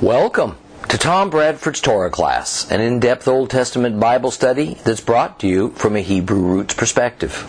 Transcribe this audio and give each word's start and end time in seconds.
Welcome 0.00 0.56
to 0.90 0.96
Tom 0.96 1.28
Bradford's 1.28 1.80
Torah 1.80 2.08
class, 2.08 2.70
an 2.70 2.80
in 2.80 3.00
depth 3.00 3.26
Old 3.26 3.50
Testament 3.50 3.98
Bible 3.98 4.30
study 4.30 4.74
that's 4.84 5.00
brought 5.00 5.40
to 5.40 5.48
you 5.48 5.70
from 5.70 5.96
a 5.96 6.00
Hebrew 6.00 6.38
roots 6.40 6.72
perspective. 6.72 7.44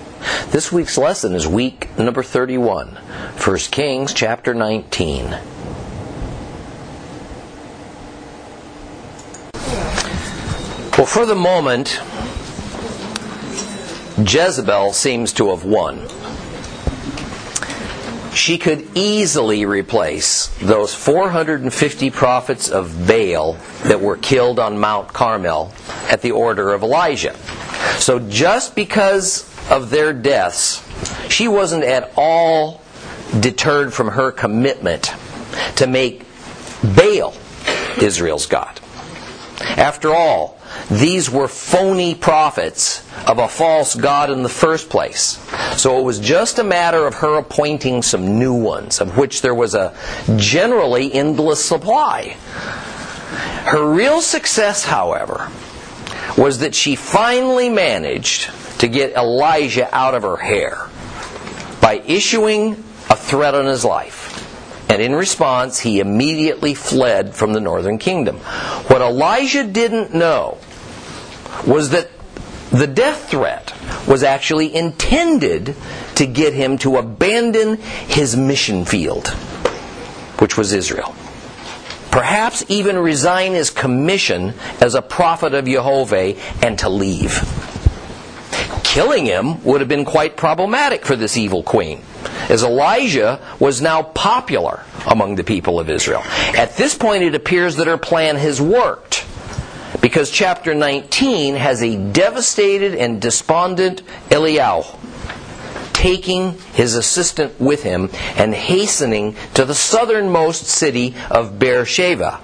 This 0.49 0.71
week's 0.71 0.97
lesson 0.97 1.35
is 1.35 1.47
week 1.47 1.95
number 1.95 2.23
31, 2.23 2.87
1 2.87 3.57
Kings 3.69 4.15
chapter 4.15 4.55
19. 4.55 5.29
Well, 10.97 11.05
for 11.05 11.27
the 11.27 11.35
moment, 11.35 11.99
Jezebel 14.17 14.93
seems 14.93 15.33
to 15.33 15.51
have 15.51 15.65
won 15.65 16.07
she 18.39 18.57
could 18.57 18.87
easily 18.95 19.65
replace 19.65 20.47
those 20.59 20.95
450 20.95 22.09
prophets 22.09 22.69
of 22.69 23.05
Baal 23.05 23.57
that 23.83 23.99
were 23.99 24.15
killed 24.15 24.59
on 24.59 24.79
Mount 24.79 25.09
Carmel 25.09 25.73
at 26.09 26.21
the 26.21 26.31
order 26.31 26.73
of 26.73 26.81
Elijah. 26.81 27.35
So 27.97 28.19
just 28.19 28.75
because 28.75 29.43
of 29.69 29.89
their 29.89 30.13
deaths, 30.13 30.81
she 31.29 31.49
wasn't 31.49 31.83
at 31.83 32.13
all 32.15 32.81
deterred 33.41 33.93
from 33.93 34.07
her 34.07 34.31
commitment 34.31 35.13
to 35.75 35.85
make 35.85 36.25
Baal 36.81 37.33
Israel's 38.01 38.45
God. 38.45 38.79
After 39.59 40.15
all, 40.15 40.58
these 40.91 41.29
were 41.29 41.47
phony 41.47 42.15
prophets 42.15 43.03
of 43.27 43.39
a 43.39 43.47
false 43.47 43.95
God 43.95 44.29
in 44.29 44.43
the 44.43 44.49
first 44.49 44.89
place. 44.89 45.37
So 45.77 45.99
it 45.99 46.03
was 46.03 46.19
just 46.19 46.59
a 46.59 46.63
matter 46.63 47.05
of 47.05 47.15
her 47.15 47.37
appointing 47.37 48.01
some 48.01 48.39
new 48.39 48.53
ones, 48.53 49.01
of 49.01 49.17
which 49.17 49.41
there 49.41 49.55
was 49.55 49.75
a 49.75 49.95
generally 50.37 51.13
endless 51.13 51.63
supply. 51.63 52.37
Her 53.65 53.87
real 53.87 54.21
success, 54.21 54.83
however, 54.83 55.51
was 56.37 56.59
that 56.59 56.73
she 56.73 56.95
finally 56.95 57.69
managed 57.69 58.49
to 58.79 58.87
get 58.87 59.13
Elijah 59.13 59.93
out 59.95 60.15
of 60.15 60.23
her 60.23 60.37
hair 60.37 60.89
by 61.81 62.01
issuing 62.05 62.83
a 63.09 63.15
threat 63.15 63.55
on 63.55 63.65
his 63.65 63.83
life. 63.83 64.18
And 64.89 65.01
in 65.01 65.15
response, 65.15 65.79
he 65.79 65.99
immediately 65.99 66.73
fled 66.73 67.35
from 67.35 67.53
the 67.53 67.61
northern 67.61 67.99
kingdom. 67.99 68.37
What 68.87 69.01
Elijah 69.01 69.63
didn't 69.63 70.13
know 70.13 70.57
was 71.65 71.91
that 71.91 72.09
the 72.71 72.87
death 72.87 73.29
threat 73.29 73.73
was 74.07 74.23
actually 74.23 74.75
intended 74.75 75.75
to 76.15 76.25
get 76.25 76.53
him 76.53 76.77
to 76.79 76.97
abandon 76.97 77.77
his 77.77 78.35
mission 78.35 78.83
field, 78.85 79.27
which 80.39 80.57
was 80.57 80.73
Israel. 80.73 81.15
Perhaps 82.11 82.65
even 82.69 82.97
resign 82.97 83.53
his 83.53 83.69
commission 83.69 84.53
as 84.81 84.95
a 84.95 85.01
prophet 85.01 85.53
of 85.53 85.65
Jehovah 85.65 86.35
and 86.63 86.77
to 86.79 86.89
leave. 86.89 87.39
Killing 88.83 89.25
him 89.25 89.63
would 89.63 89.81
have 89.81 89.87
been 89.87 90.05
quite 90.05 90.35
problematic 90.35 91.05
for 91.05 91.15
this 91.15 91.37
evil 91.37 91.61
queen, 91.61 92.01
as 92.49 92.63
Elijah 92.63 93.39
was 93.59 93.81
now 93.81 94.01
popular 94.03 94.83
among 95.07 95.35
the 95.35 95.43
people 95.43 95.79
of 95.79 95.89
Israel. 95.89 96.21
At 96.55 96.75
this 96.77 96.95
point, 96.95 97.23
it 97.23 97.35
appears 97.35 97.75
that 97.77 97.87
her 97.87 97.97
plan 97.97 98.35
has 98.37 98.61
worked 98.61 99.25
because 100.01 100.31
chapter 100.31 100.73
19 100.73 101.55
has 101.55 101.81
a 101.81 101.97
devastated 102.11 102.95
and 102.95 103.21
despondent 103.21 104.03
Eliyahu 104.29 104.97
taking 105.93 106.57
his 106.73 106.95
assistant 106.95 107.59
with 107.59 107.83
him 107.83 108.09
and 108.37 108.53
hastening 108.55 109.35
to 109.53 109.65
the 109.65 109.75
southernmost 109.75 110.65
city 110.65 111.13
of 111.29 111.59
Beersheba 111.59 112.39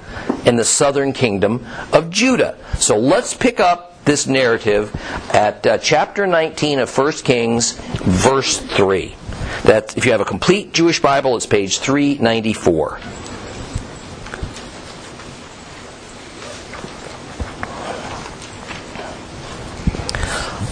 in 0.46 0.58
the 0.58 0.66
southern 0.66 1.14
kingdom 1.14 1.66
of 1.94 2.10
Judah. 2.10 2.58
So 2.78 2.98
let's 2.98 3.34
pick 3.34 3.62
up 3.62 4.04
this 4.04 4.28
narrative 4.28 4.94
at 5.34 5.66
uh, 5.66 5.78
chapter 5.78 6.28
19 6.28 6.80
of 6.80 6.98
1 6.98 7.12
Kings, 7.14 7.72
verse 8.04 8.58
3. 8.58 9.16
That 9.64 9.98
if 9.98 10.06
you 10.06 10.12
have 10.12 10.22
a 10.22 10.26
complete 10.26 10.74
Jewish 10.74 11.02
Bible, 11.02 11.36
it's 11.36 11.46
page 11.46 11.80
394. 11.80 13.00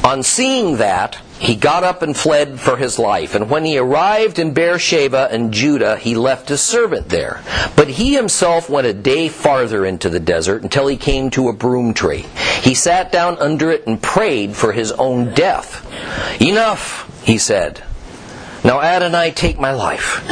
On 0.04 0.22
seeing 0.22 0.78
that, 0.78 1.18
he 1.40 1.56
got 1.56 1.84
up 1.84 2.02
and 2.02 2.16
fled 2.16 2.60
for 2.60 2.78
his 2.78 3.00
life. 3.00 3.36
And 3.36 3.50
when 3.50 3.66
he 3.66 3.78
arrived 3.78 4.38
in 4.38 4.54
Beersheba 4.54 5.30
and 5.32 5.54
Judah, 5.54 5.98
he 5.98 6.14
left 6.14 6.50
his 6.50 6.62
servant 6.62 7.10
there. 7.10 7.42
But 7.76 7.88
he 7.88 8.14
himself 8.14 8.70
went 8.70 8.88
a 8.88 8.94
day 8.94 9.30
farther 9.30 9.86
into 9.86 10.10
the 10.10 10.20
desert 10.20 10.62
until 10.64 10.88
he 10.88 10.98
came 10.98 11.30
to 11.32 11.50
a 11.50 11.54
broom 11.54 11.94
tree. 11.94 12.26
He 12.62 12.74
sat 12.74 13.12
down 13.12 13.38
under 13.40 13.72
it 13.72 13.88
and 13.88 14.02
prayed 14.02 14.56
for 14.56 14.72
his 14.72 14.92
own 14.92 15.34
death. 15.34 15.86
Enough, 16.42 17.24
he 17.26 17.38
said. 17.38 17.82
Now 18.64 18.82
Adonai, 18.82 19.32
take 19.32 19.60
my 19.60 19.74
life. 19.74 20.24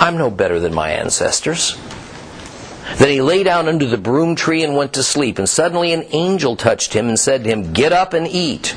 I'm 0.00 0.18
no 0.18 0.30
better 0.30 0.60
than 0.60 0.74
my 0.74 0.90
ancestors. 0.90 1.76
Then 2.96 3.08
he 3.08 3.22
lay 3.22 3.42
down 3.42 3.68
under 3.68 3.86
the 3.86 3.98
broom 3.98 4.34
tree 4.34 4.62
and 4.62 4.76
went 4.76 4.94
to 4.94 5.02
sleep. 5.02 5.38
And 5.38 5.48
suddenly 5.48 5.92
an 5.92 6.04
angel 6.10 6.56
touched 6.56 6.92
him 6.92 7.08
and 7.08 7.18
said 7.18 7.44
to 7.44 7.50
him, 7.50 7.72
Get 7.72 7.92
up 7.92 8.12
and 8.12 8.26
eat. 8.26 8.76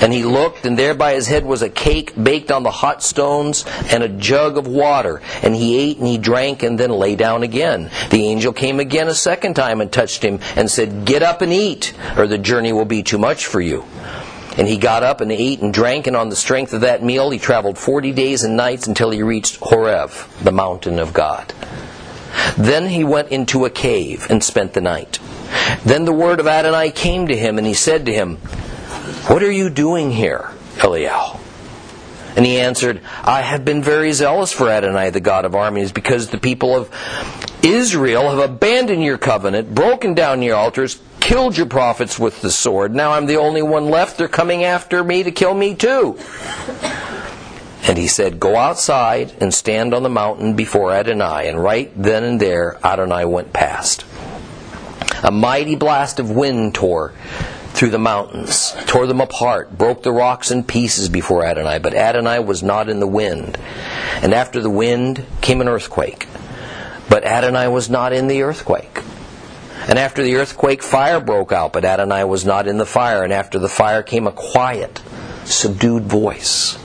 And 0.00 0.12
he 0.12 0.24
looked, 0.24 0.66
and 0.66 0.78
there 0.78 0.94
by 0.94 1.14
his 1.14 1.26
head 1.26 1.46
was 1.46 1.62
a 1.62 1.70
cake 1.70 2.12
baked 2.22 2.50
on 2.50 2.62
the 2.62 2.70
hot 2.70 3.02
stones 3.02 3.64
and 3.90 4.02
a 4.02 4.08
jug 4.08 4.58
of 4.58 4.66
water. 4.66 5.22
And 5.42 5.54
he 5.54 5.78
ate 5.78 5.98
and 5.98 6.06
he 6.06 6.18
drank 6.18 6.62
and 6.62 6.78
then 6.78 6.90
lay 6.90 7.16
down 7.16 7.42
again. 7.42 7.90
The 8.10 8.26
angel 8.26 8.52
came 8.52 8.78
again 8.78 9.08
a 9.08 9.14
second 9.14 9.54
time 9.54 9.80
and 9.80 9.90
touched 9.90 10.22
him 10.22 10.40
and 10.54 10.70
said, 10.70 11.06
Get 11.06 11.22
up 11.22 11.40
and 11.40 11.52
eat, 11.52 11.94
or 12.16 12.26
the 12.26 12.38
journey 12.38 12.72
will 12.72 12.84
be 12.84 13.02
too 13.02 13.18
much 13.18 13.46
for 13.46 13.60
you. 13.60 13.84
And 14.56 14.66
he 14.66 14.78
got 14.78 15.02
up 15.02 15.20
and 15.20 15.30
ate 15.30 15.60
and 15.60 15.72
drank, 15.72 16.06
and 16.06 16.16
on 16.16 16.30
the 16.30 16.36
strength 16.36 16.72
of 16.72 16.80
that 16.80 17.02
meal 17.02 17.30
he 17.30 17.38
traveled 17.38 17.76
forty 17.78 18.12
days 18.12 18.42
and 18.42 18.56
nights 18.56 18.86
until 18.86 19.10
he 19.10 19.22
reached 19.22 19.56
Horeb, 19.56 20.10
the 20.42 20.52
mountain 20.52 20.98
of 20.98 21.12
God. 21.12 21.52
Then 22.56 22.88
he 22.88 23.04
went 23.04 23.28
into 23.28 23.64
a 23.64 23.70
cave 23.70 24.26
and 24.30 24.42
spent 24.42 24.72
the 24.72 24.80
night. 24.80 25.18
Then 25.84 26.04
the 26.04 26.12
word 26.12 26.40
of 26.40 26.46
Adonai 26.46 26.90
came 26.90 27.28
to 27.28 27.36
him, 27.36 27.58
and 27.58 27.66
he 27.66 27.74
said 27.74 28.06
to 28.06 28.12
him, 28.12 28.36
what 29.28 29.42
are 29.42 29.52
you 29.52 29.70
doing 29.70 30.10
here, 30.10 30.50
Eliyahu? 30.76 31.40
And 32.36 32.44
he 32.44 32.58
answered, 32.58 33.00
I 33.24 33.40
have 33.40 33.64
been 33.64 33.82
very 33.82 34.12
zealous 34.12 34.52
for 34.52 34.68
Adonai, 34.68 35.10
the 35.10 35.20
God 35.20 35.44
of 35.44 35.54
armies, 35.54 35.92
because 35.92 36.28
the 36.28 36.38
people 36.38 36.76
of 36.76 36.90
Israel 37.62 38.30
have 38.30 38.38
abandoned 38.38 39.02
your 39.02 39.18
covenant, 39.18 39.74
broken 39.74 40.14
down 40.14 40.42
your 40.42 40.56
altars, 40.56 41.00
killed 41.26 41.56
your 41.56 41.66
prophets 41.66 42.20
with 42.20 42.40
the 42.40 42.50
sword. 42.52 42.94
Now 42.94 43.10
I'm 43.10 43.26
the 43.26 43.38
only 43.38 43.60
one 43.60 43.90
left. 43.90 44.16
They're 44.16 44.28
coming 44.28 44.62
after 44.62 45.02
me 45.02 45.24
to 45.24 45.32
kill 45.32 45.54
me 45.54 45.74
too. 45.74 46.16
And 47.82 47.98
he 47.98 48.06
said, 48.06 48.38
Go 48.38 48.54
outside 48.54 49.32
and 49.40 49.52
stand 49.52 49.92
on 49.92 50.04
the 50.04 50.08
mountain 50.08 50.54
before 50.54 50.92
Adonai. 50.92 51.48
And 51.48 51.60
right 51.60 51.90
then 52.00 52.22
and 52.22 52.40
there, 52.40 52.78
Adonai 52.86 53.24
went 53.24 53.52
past. 53.52 54.04
A 55.24 55.32
mighty 55.32 55.74
blast 55.74 56.20
of 56.20 56.30
wind 56.30 56.76
tore 56.76 57.12
through 57.70 57.90
the 57.90 57.98
mountains, 57.98 58.76
tore 58.86 59.08
them 59.08 59.20
apart, 59.20 59.76
broke 59.76 60.04
the 60.04 60.12
rocks 60.12 60.52
in 60.52 60.62
pieces 60.62 61.08
before 61.08 61.44
Adonai, 61.44 61.80
but 61.80 61.92
Adonai 61.92 62.38
was 62.38 62.62
not 62.62 62.88
in 62.88 63.00
the 63.00 63.06
wind. 63.06 63.58
And 64.22 64.32
after 64.32 64.60
the 64.60 64.70
wind 64.70 65.26
came 65.40 65.60
an 65.60 65.66
earthquake, 65.66 66.28
but 67.10 67.24
Adonai 67.24 67.66
was 67.66 67.90
not 67.90 68.12
in 68.12 68.28
the 68.28 68.42
earthquake. 68.42 69.00
And 69.88 69.98
after 69.98 70.22
the 70.22 70.36
earthquake, 70.36 70.82
fire 70.82 71.20
broke 71.20 71.52
out, 71.52 71.72
but 71.72 71.84
Adonai 71.84 72.24
was 72.24 72.44
not 72.44 72.66
in 72.66 72.78
the 72.78 72.86
fire. 72.86 73.22
And 73.22 73.32
after 73.32 73.58
the 73.58 73.68
fire 73.68 74.02
came 74.02 74.26
a 74.26 74.32
quiet, 74.32 75.00
subdued 75.44 76.04
voice. 76.04 76.78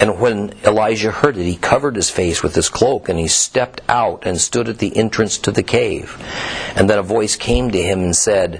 And 0.00 0.20
when 0.20 0.54
Elijah 0.64 1.10
heard 1.10 1.36
it, 1.36 1.44
he 1.44 1.56
covered 1.56 1.96
his 1.96 2.10
face 2.10 2.42
with 2.42 2.54
his 2.54 2.68
cloak, 2.68 3.08
and 3.08 3.18
he 3.18 3.28
stepped 3.28 3.80
out 3.88 4.26
and 4.26 4.40
stood 4.40 4.68
at 4.68 4.78
the 4.78 4.96
entrance 4.96 5.38
to 5.38 5.50
the 5.50 5.62
cave. 5.62 6.20
And 6.76 6.90
then 6.90 6.98
a 6.98 7.02
voice 7.02 7.36
came 7.36 7.70
to 7.70 7.82
him 7.82 8.00
and 8.00 8.14
said, 8.14 8.58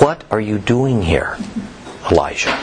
what 0.00 0.24
are 0.30 0.40
you 0.40 0.58
doing 0.58 1.02
here, 1.02 1.36
Elijah? 2.10 2.56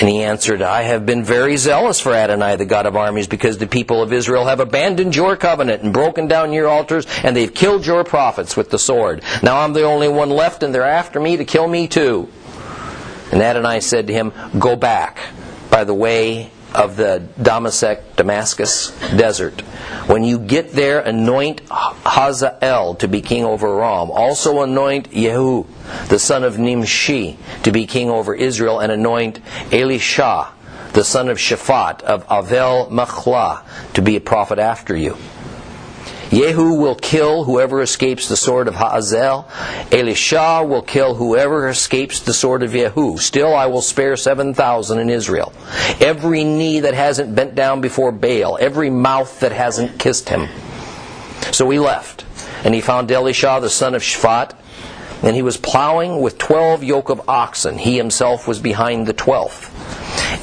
And 0.00 0.08
he 0.08 0.22
answered, 0.22 0.60
I 0.60 0.82
have 0.82 1.06
been 1.06 1.22
very 1.22 1.56
zealous 1.56 2.00
for 2.00 2.12
Adonai, 2.12 2.56
the 2.56 2.64
God 2.64 2.86
of 2.86 2.96
armies, 2.96 3.28
because 3.28 3.58
the 3.58 3.66
people 3.66 4.02
of 4.02 4.12
Israel 4.12 4.46
have 4.46 4.58
abandoned 4.58 5.14
your 5.14 5.36
covenant 5.36 5.82
and 5.82 5.92
broken 5.92 6.26
down 6.26 6.52
your 6.52 6.68
altars, 6.68 7.06
and 7.22 7.36
they've 7.36 7.54
killed 7.54 7.86
your 7.86 8.02
prophets 8.02 8.56
with 8.56 8.70
the 8.70 8.78
sword. 8.78 9.22
Now 9.42 9.60
I'm 9.60 9.72
the 9.72 9.84
only 9.84 10.08
one 10.08 10.30
left, 10.30 10.64
and 10.64 10.74
they're 10.74 10.82
after 10.82 11.20
me 11.20 11.36
to 11.36 11.44
kill 11.44 11.68
me 11.68 11.86
too. 11.86 12.28
And 13.30 13.40
Adonai 13.40 13.80
said 13.80 14.08
to 14.08 14.12
him, 14.12 14.32
Go 14.58 14.74
back 14.74 15.18
by 15.70 15.84
the 15.84 15.94
way 15.94 16.50
of 16.74 16.96
the 16.96 17.26
Damascus, 17.40 18.04
Damascus 18.16 18.90
desert. 19.16 19.60
When 20.06 20.24
you 20.24 20.38
get 20.38 20.72
there, 20.72 21.00
anoint 21.00 21.62
Hazael 21.70 22.94
to 22.96 23.08
be 23.08 23.20
king 23.20 23.44
over 23.44 23.66
Aram. 23.66 24.10
Also 24.10 24.62
anoint 24.62 25.10
Yehu, 25.10 25.66
the 26.08 26.18
son 26.18 26.44
of 26.44 26.58
Nimshi, 26.58 27.38
to 27.62 27.70
be 27.70 27.86
king 27.86 28.10
over 28.10 28.34
Israel, 28.34 28.80
and 28.80 28.92
anoint 28.92 29.40
Elisha, 29.72 30.48
the 30.92 31.04
son 31.04 31.28
of 31.28 31.38
Shaphat 31.38 32.02
of 32.02 32.26
Avel 32.28 32.90
Machlah, 32.90 33.62
to 33.94 34.02
be 34.02 34.16
a 34.16 34.20
prophet 34.20 34.58
after 34.58 34.96
you. 34.96 35.16
Jehu 36.30 36.74
will 36.74 36.94
kill 36.94 37.44
whoever 37.44 37.80
escapes 37.80 38.28
the 38.28 38.36
sword 38.36 38.68
of 38.68 38.74
Hazael. 38.74 39.48
Elisha 39.92 40.64
will 40.66 40.82
kill 40.82 41.14
whoever 41.14 41.68
escapes 41.68 42.20
the 42.20 42.32
sword 42.32 42.62
of 42.62 42.72
Yehu. 42.72 43.18
Still, 43.18 43.54
I 43.54 43.66
will 43.66 43.82
spare 43.82 44.16
7,000 44.16 44.98
in 44.98 45.10
Israel. 45.10 45.52
Every 46.00 46.44
knee 46.44 46.80
that 46.80 46.94
hasn't 46.94 47.34
bent 47.34 47.54
down 47.54 47.80
before 47.80 48.12
Baal, 48.12 48.58
every 48.60 48.90
mouth 48.90 49.40
that 49.40 49.52
hasn't 49.52 49.98
kissed 49.98 50.28
him. 50.28 50.48
So 51.52 51.68
he 51.70 51.78
left, 51.78 52.24
and 52.64 52.74
he 52.74 52.80
found 52.80 53.10
Elisha 53.12 53.58
the 53.60 53.70
son 53.70 53.94
of 53.94 54.02
Shaphat, 54.02 54.52
and 55.24 55.34
he 55.34 55.42
was 55.42 55.56
plowing 55.56 56.20
with 56.20 56.36
12 56.36 56.84
yoke 56.84 57.08
of 57.08 57.28
oxen. 57.28 57.78
He 57.78 57.96
himself 57.96 58.46
was 58.46 58.60
behind 58.60 59.06
the 59.06 59.14
twelfth. 59.14 59.70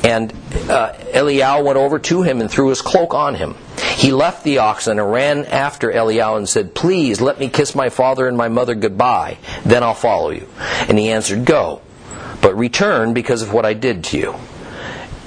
And 0.03 0.31
uh, 0.69 0.93
Eliyahu 1.13 1.63
went 1.63 1.77
over 1.77 1.99
to 1.99 2.23
him 2.23 2.41
and 2.41 2.49
threw 2.49 2.69
his 2.69 2.81
cloak 2.81 3.13
on 3.13 3.35
him. 3.35 3.55
He 3.95 4.11
left 4.11 4.43
the 4.43 4.57
oxen 4.57 4.97
and 4.97 5.11
ran 5.11 5.45
after 5.45 5.91
Eliyahu 5.91 6.37
and 6.37 6.49
said, 6.49 6.73
Please 6.73 7.21
let 7.21 7.39
me 7.39 7.47
kiss 7.47 7.75
my 7.75 7.89
father 7.89 8.27
and 8.27 8.35
my 8.35 8.47
mother 8.47 8.73
goodbye, 8.73 9.37
then 9.63 9.83
I'll 9.83 9.93
follow 9.93 10.31
you. 10.31 10.47
And 10.89 10.97
he 10.97 11.11
answered, 11.11 11.45
Go, 11.45 11.81
but 12.41 12.57
return 12.57 13.13
because 13.13 13.43
of 13.43 13.53
what 13.53 13.65
I 13.65 13.73
did 13.73 14.03
to 14.05 14.17
you. 14.17 14.35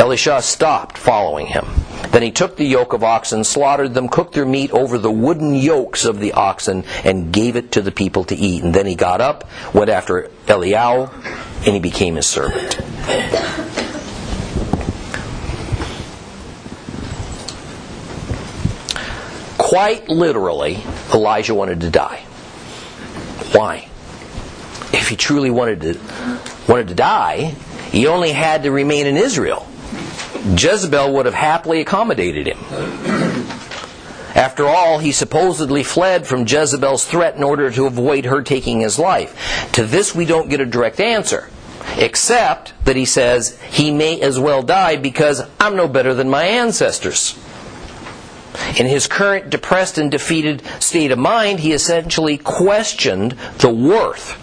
Elisha 0.00 0.42
stopped 0.42 0.98
following 0.98 1.46
him. 1.46 1.66
Then 2.10 2.22
he 2.22 2.30
took 2.30 2.56
the 2.56 2.64
yoke 2.64 2.92
of 2.92 3.02
oxen, 3.02 3.44
slaughtered 3.44 3.94
them, 3.94 4.08
cooked 4.08 4.34
their 4.34 4.46
meat 4.46 4.70
over 4.72 4.98
the 4.98 5.10
wooden 5.10 5.54
yokes 5.54 6.04
of 6.04 6.20
the 6.20 6.32
oxen, 6.32 6.84
and 7.02 7.32
gave 7.32 7.56
it 7.56 7.72
to 7.72 7.82
the 7.82 7.90
people 7.90 8.24
to 8.24 8.36
eat. 8.36 8.62
And 8.62 8.74
then 8.74 8.86
he 8.86 8.94
got 8.94 9.20
up, 9.20 9.48
went 9.74 9.90
after 9.90 10.30
Eliyahu, 10.46 11.10
and 11.66 11.74
he 11.74 11.80
became 11.80 12.16
his 12.16 12.26
servant. 12.26 12.80
Quite 19.58 20.08
literally, 20.08 20.84
Elijah 21.12 21.54
wanted 21.54 21.80
to 21.80 21.90
die. 21.90 22.20
Why? 23.52 23.88
If 24.92 25.08
he 25.08 25.16
truly 25.16 25.50
wanted 25.50 25.80
to 25.80 25.98
wanted 26.68 26.88
to 26.88 26.94
die, 26.94 27.54
he 27.90 28.06
only 28.06 28.30
had 28.30 28.62
to 28.64 28.70
remain 28.70 29.06
in 29.06 29.16
Israel. 29.16 29.66
Jezebel 30.44 31.12
would 31.14 31.26
have 31.26 31.34
happily 31.34 31.80
accommodated 31.80 32.46
him. 32.46 32.58
After 34.34 34.66
all, 34.66 34.98
he 34.98 35.12
supposedly 35.12 35.84
fled 35.84 36.26
from 36.26 36.46
Jezebel's 36.46 37.04
threat 37.04 37.36
in 37.36 37.44
order 37.44 37.70
to 37.70 37.86
avoid 37.86 38.24
her 38.24 38.42
taking 38.42 38.80
his 38.80 38.98
life. 38.98 39.70
To 39.72 39.84
this, 39.84 40.14
we 40.14 40.24
don't 40.24 40.50
get 40.50 40.60
a 40.60 40.66
direct 40.66 40.98
answer, 40.98 41.48
except 41.96 42.74
that 42.84 42.96
he 42.96 43.04
says 43.04 43.60
he 43.70 43.92
may 43.92 44.20
as 44.20 44.38
well 44.38 44.62
die 44.62 44.96
because 44.96 45.42
I'm 45.60 45.76
no 45.76 45.86
better 45.86 46.14
than 46.14 46.28
my 46.28 46.44
ancestors. 46.44 47.38
In 48.76 48.86
his 48.86 49.06
current 49.06 49.50
depressed 49.50 49.98
and 49.98 50.10
defeated 50.10 50.62
state 50.80 51.12
of 51.12 51.18
mind, 51.18 51.60
he 51.60 51.72
essentially 51.72 52.36
questioned 52.36 53.32
the 53.58 53.72
worth 53.72 54.40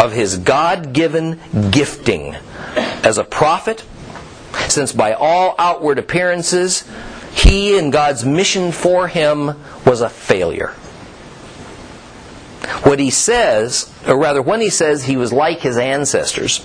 of 0.00 0.12
his 0.12 0.38
God 0.38 0.92
given 0.92 1.40
gifting 1.70 2.36
as 3.02 3.18
a 3.18 3.24
prophet, 3.24 3.84
since 4.68 4.92
by 4.92 5.12
all 5.12 5.54
outward 5.58 5.98
appearances, 5.98 6.88
he 7.32 7.78
and 7.78 7.92
God's 7.92 8.24
mission 8.24 8.72
for 8.72 9.08
him 9.08 9.54
was 9.86 10.00
a 10.00 10.08
failure. 10.08 10.74
What 12.82 12.98
he 12.98 13.10
says, 13.10 13.92
or 14.06 14.18
rather, 14.18 14.42
when 14.42 14.60
he 14.60 14.70
says 14.70 15.04
he 15.04 15.16
was 15.16 15.32
like 15.32 15.60
his 15.60 15.76
ancestors, 15.76 16.64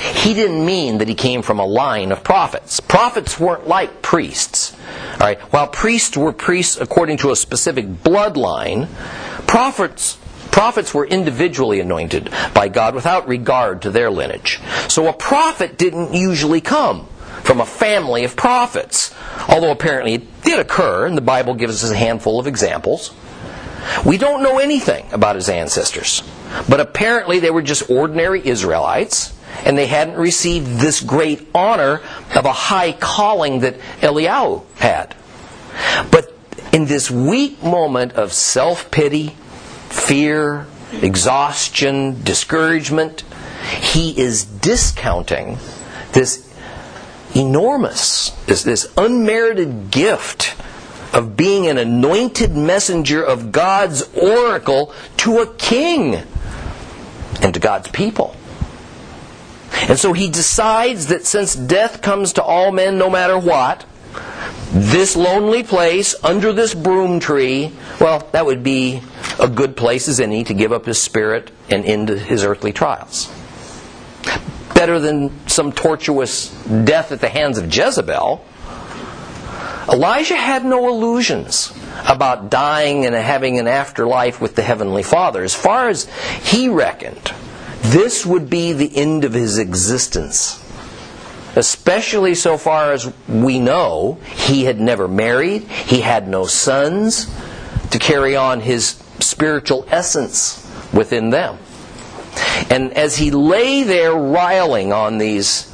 he 0.00 0.34
didn't 0.34 0.64
mean 0.64 0.98
that 0.98 1.08
he 1.08 1.14
came 1.14 1.42
from 1.42 1.58
a 1.58 1.64
line 1.64 2.12
of 2.12 2.24
prophets. 2.24 2.80
Prophets 2.80 3.38
weren't 3.38 3.68
like 3.68 4.02
priests. 4.02 4.76
All 5.12 5.18
right, 5.20 5.40
while 5.52 5.68
priests 5.68 6.16
were 6.16 6.32
priests 6.32 6.80
according 6.80 7.18
to 7.18 7.30
a 7.30 7.36
specific 7.36 7.86
bloodline, 7.86 8.88
prophets 9.46 10.18
prophets 10.52 10.94
were 10.94 11.06
individually 11.06 11.80
anointed 11.80 12.30
by 12.54 12.68
God 12.68 12.94
without 12.94 13.26
regard 13.26 13.82
to 13.82 13.90
their 13.90 14.10
lineage. 14.10 14.60
So 14.88 15.08
a 15.08 15.12
prophet 15.12 15.76
didn't 15.76 16.14
usually 16.14 16.60
come 16.60 17.08
from 17.42 17.60
a 17.60 17.66
family 17.66 18.24
of 18.24 18.36
prophets, 18.36 19.12
although 19.48 19.72
apparently 19.72 20.14
it 20.14 20.42
did 20.42 20.60
occur, 20.60 21.06
and 21.06 21.16
the 21.16 21.22
Bible 21.22 21.54
gives 21.54 21.82
us 21.82 21.90
a 21.90 21.96
handful 21.96 22.38
of 22.38 22.46
examples. 22.46 23.12
We 24.06 24.16
don't 24.16 24.42
know 24.42 24.58
anything 24.58 25.06
about 25.12 25.34
his 25.34 25.48
ancestors, 25.48 26.22
but 26.68 26.78
apparently 26.78 27.40
they 27.40 27.50
were 27.50 27.62
just 27.62 27.90
ordinary 27.90 28.46
Israelites 28.46 29.34
and 29.64 29.76
they 29.76 29.86
hadn't 29.86 30.16
received 30.16 30.66
this 30.78 31.00
great 31.00 31.48
honor 31.54 32.00
of 32.34 32.44
a 32.44 32.52
high 32.52 32.92
calling 32.92 33.60
that 33.60 33.78
Eliyahu 34.00 34.64
had. 34.76 35.14
But 36.10 36.32
in 36.72 36.86
this 36.86 37.10
weak 37.10 37.62
moment 37.62 38.12
of 38.14 38.32
self 38.32 38.90
pity, 38.90 39.36
fear, 39.92 40.66
exhaustion, 40.92 42.22
discouragement, 42.24 43.22
he 43.80 44.18
is 44.18 44.44
discounting 44.44 45.58
this 46.12 46.52
enormous, 47.34 48.30
this, 48.46 48.62
this 48.62 48.92
unmerited 48.96 49.90
gift 49.90 50.54
of 51.14 51.36
being 51.36 51.66
an 51.66 51.78
anointed 51.78 52.56
messenger 52.56 53.22
of 53.22 53.52
God's 53.52 54.02
oracle 54.14 54.94
to 55.18 55.38
a 55.38 55.54
king 55.54 56.22
and 57.42 57.54
to 57.54 57.60
God's 57.60 57.88
people. 57.88 58.34
And 59.72 59.98
so 59.98 60.12
he 60.12 60.28
decides 60.28 61.08
that 61.08 61.26
since 61.26 61.54
death 61.54 62.02
comes 62.02 62.34
to 62.34 62.42
all 62.42 62.72
men 62.72 62.98
no 62.98 63.10
matter 63.10 63.38
what, 63.38 63.84
this 64.72 65.16
lonely 65.16 65.62
place 65.62 66.14
under 66.22 66.52
this 66.52 66.74
broom 66.74 67.20
tree, 67.20 67.72
well, 68.00 68.26
that 68.32 68.46
would 68.46 68.62
be 68.62 69.02
a 69.38 69.48
good 69.48 69.76
place 69.76 70.08
as 70.08 70.20
any 70.20 70.44
to 70.44 70.54
give 70.54 70.72
up 70.72 70.86
his 70.86 71.00
spirit 71.00 71.50
and 71.68 71.84
end 71.84 72.08
his 72.08 72.44
earthly 72.44 72.72
trials. 72.72 73.30
Better 74.74 74.98
than 74.98 75.46
some 75.48 75.72
tortuous 75.72 76.48
death 76.64 77.12
at 77.12 77.20
the 77.20 77.28
hands 77.28 77.58
of 77.58 77.74
Jezebel. 77.74 78.44
Elijah 79.92 80.36
had 80.36 80.64
no 80.64 80.88
illusions 80.88 81.72
about 82.06 82.50
dying 82.50 83.04
and 83.04 83.14
having 83.14 83.58
an 83.58 83.66
afterlife 83.66 84.40
with 84.40 84.54
the 84.54 84.62
Heavenly 84.62 85.02
Father. 85.02 85.42
As 85.42 85.54
far 85.54 85.88
as 85.88 86.08
he 86.42 86.68
reckoned, 86.68 87.32
this 87.82 88.24
would 88.24 88.48
be 88.48 88.72
the 88.72 88.96
end 88.96 89.24
of 89.24 89.32
his 89.32 89.58
existence. 89.58 90.61
Especially 91.54 92.34
so 92.34 92.56
far 92.56 92.92
as 92.92 93.12
we 93.28 93.58
know, 93.58 94.18
he 94.24 94.64
had 94.64 94.80
never 94.80 95.06
married, 95.06 95.62
he 95.64 96.00
had 96.00 96.26
no 96.26 96.46
sons 96.46 97.26
to 97.90 97.98
carry 97.98 98.34
on 98.36 98.60
his 98.60 99.02
spiritual 99.20 99.86
essence 99.90 100.66
within 100.92 101.30
them. 101.30 101.58
And 102.70 102.92
as 102.94 103.16
he 103.16 103.30
lay 103.30 103.82
there 103.82 104.14
riling 104.14 104.92
on 104.92 105.18
these 105.18 105.66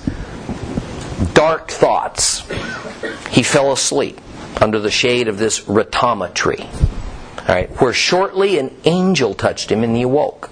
dark 1.35 1.71
thoughts, 1.71 2.41
he 3.31 3.43
fell 3.43 3.73
asleep 3.73 4.21
under 4.61 4.81
the 4.81 4.91
shade 4.91 5.29
of 5.29 5.39
this 5.39 5.61
ratama 5.61 6.35
tree. 6.35 6.67
Right, 7.49 7.71
where 7.81 7.95
shortly 7.95 8.59
an 8.59 8.77
angel 8.85 9.33
touched 9.33 9.73
him 9.73 9.83
and 9.83 9.97
he 9.97 10.03
awoke. 10.03 10.51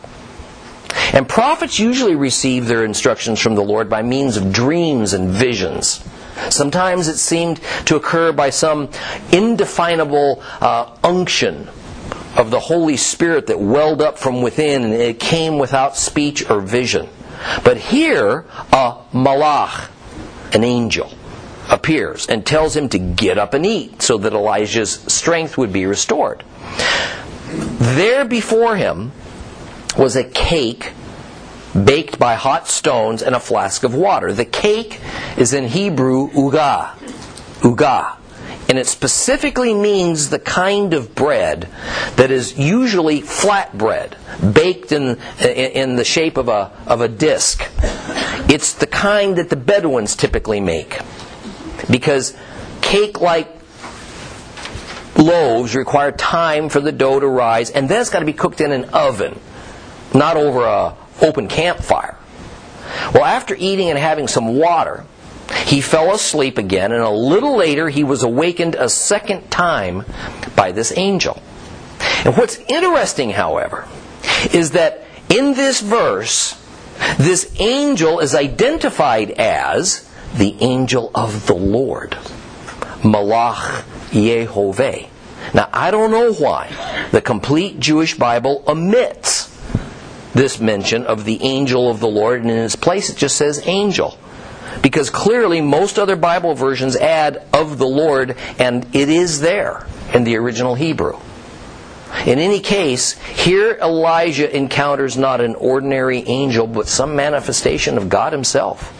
And 1.16 1.26
prophets 1.26 1.78
usually 1.78 2.14
receive 2.14 2.66
their 2.66 2.84
instructions 2.84 3.40
from 3.40 3.54
the 3.54 3.62
Lord 3.62 3.88
by 3.88 4.02
means 4.02 4.36
of 4.36 4.52
dreams 4.52 5.14
and 5.14 5.30
visions. 5.30 6.04
Sometimes 6.50 7.08
it 7.08 7.16
seemed 7.16 7.58
to 7.86 7.96
occur 7.96 8.32
by 8.32 8.50
some 8.50 8.90
indefinable 9.32 10.42
uh, 10.60 10.94
unction 11.02 11.70
of 12.36 12.50
the 12.50 12.60
Holy 12.60 12.98
Spirit 12.98 13.46
that 13.46 13.58
welled 13.58 14.02
up 14.02 14.18
from 14.18 14.42
within 14.42 14.84
and 14.84 14.92
it 14.92 15.18
came 15.18 15.58
without 15.58 15.96
speech 15.96 16.50
or 16.50 16.60
vision. 16.60 17.08
But 17.64 17.78
here, 17.78 18.44
a 18.70 18.98
malach, 19.14 19.88
an 20.52 20.64
angel, 20.64 21.10
appears 21.70 22.26
and 22.26 22.44
tells 22.44 22.76
him 22.76 22.90
to 22.90 22.98
get 22.98 23.38
up 23.38 23.54
and 23.54 23.64
eat 23.64 24.02
so 24.02 24.18
that 24.18 24.34
Elijah's 24.34 25.00
strength 25.10 25.56
would 25.56 25.72
be 25.72 25.86
restored. 25.86 26.44
There 27.48 28.26
before 28.26 28.76
him 28.76 29.12
was 29.96 30.14
a 30.14 30.22
cake 30.22 30.92
baked 31.84 32.18
by 32.18 32.34
hot 32.34 32.68
stones 32.68 33.22
and 33.22 33.34
a 33.34 33.40
flask 33.40 33.84
of 33.84 33.94
water. 33.94 34.32
The 34.32 34.44
cake 34.44 35.00
is 35.36 35.52
in 35.52 35.64
Hebrew 35.64 36.30
uga, 36.30 36.90
uga, 37.60 38.16
and 38.68 38.78
it 38.78 38.86
specifically 38.86 39.74
means 39.74 40.30
the 40.30 40.38
kind 40.38 40.94
of 40.94 41.14
bread 41.14 41.68
that 42.16 42.30
is 42.30 42.58
usually 42.58 43.20
flat 43.20 43.76
bread, 43.76 44.16
baked 44.52 44.92
in, 44.92 45.18
in 45.40 45.96
the 45.96 46.04
shape 46.04 46.36
of 46.36 46.48
a, 46.48 46.72
of 46.86 47.00
a 47.00 47.08
disc. 47.08 47.62
It's 48.48 48.74
the 48.74 48.86
kind 48.86 49.36
that 49.36 49.50
the 49.50 49.56
Bedouins 49.56 50.16
typically 50.16 50.60
make. 50.60 51.00
Because 51.90 52.36
cake 52.80 53.20
like 53.20 53.48
loaves 55.16 55.74
require 55.74 56.12
time 56.12 56.68
for 56.68 56.80
the 56.80 56.92
dough 56.92 57.20
to 57.20 57.28
rise, 57.28 57.70
and 57.70 57.88
then 57.88 58.00
it's 58.00 58.10
got 58.10 58.20
to 58.20 58.26
be 58.26 58.32
cooked 58.32 58.60
in 58.60 58.72
an 58.72 58.86
oven 58.86 59.38
not 60.14 60.36
over 60.36 60.64
a 60.64 60.96
open 61.20 61.48
campfire. 61.48 62.16
Well, 63.12 63.24
after 63.24 63.54
eating 63.58 63.90
and 63.90 63.98
having 63.98 64.28
some 64.28 64.56
water, 64.56 65.04
he 65.64 65.80
fell 65.80 66.14
asleep 66.14 66.58
again, 66.58 66.92
and 66.92 67.02
a 67.02 67.10
little 67.10 67.56
later 67.56 67.88
he 67.88 68.04
was 68.04 68.22
awakened 68.22 68.74
a 68.74 68.88
second 68.88 69.50
time 69.50 70.04
by 70.54 70.72
this 70.72 70.96
angel. 70.96 71.40
And 72.24 72.36
what's 72.36 72.58
interesting, 72.68 73.30
however, 73.30 73.86
is 74.52 74.72
that 74.72 75.04
in 75.28 75.54
this 75.54 75.80
verse, 75.80 76.60
this 77.18 77.54
angel 77.60 78.20
is 78.20 78.34
identified 78.34 79.30
as 79.32 80.08
the 80.34 80.56
angel 80.60 81.10
of 81.14 81.46
the 81.46 81.54
Lord, 81.54 82.12
Malach 83.02 83.82
Yehovah. 84.10 85.08
Now, 85.54 85.68
I 85.72 85.90
don't 85.90 86.10
know 86.10 86.32
why 86.32 87.06
the 87.12 87.20
complete 87.20 87.78
Jewish 87.78 88.16
Bible 88.18 88.64
omits 88.66 89.55
this 90.36 90.60
mention 90.60 91.04
of 91.06 91.24
the 91.24 91.42
angel 91.42 91.90
of 91.90 92.00
the 92.00 92.08
Lord, 92.08 92.42
and 92.42 92.50
in 92.50 92.58
its 92.58 92.76
place 92.76 93.10
it 93.10 93.16
just 93.16 93.36
says 93.36 93.66
angel. 93.66 94.18
Because 94.82 95.08
clearly 95.10 95.60
most 95.60 95.98
other 95.98 96.16
Bible 96.16 96.54
versions 96.54 96.96
add 96.96 97.42
of 97.52 97.78
the 97.78 97.86
Lord, 97.86 98.36
and 98.58 98.86
it 98.94 99.08
is 99.08 99.40
there 99.40 99.86
in 100.12 100.24
the 100.24 100.36
original 100.36 100.74
Hebrew. 100.74 101.18
In 102.24 102.38
any 102.38 102.60
case, 102.60 103.12
here 103.12 103.78
Elijah 103.80 104.54
encounters 104.54 105.16
not 105.16 105.40
an 105.40 105.54
ordinary 105.54 106.20
angel, 106.26 106.66
but 106.66 106.88
some 106.88 107.16
manifestation 107.16 107.96
of 107.96 108.08
God 108.08 108.32
Himself. 108.32 108.92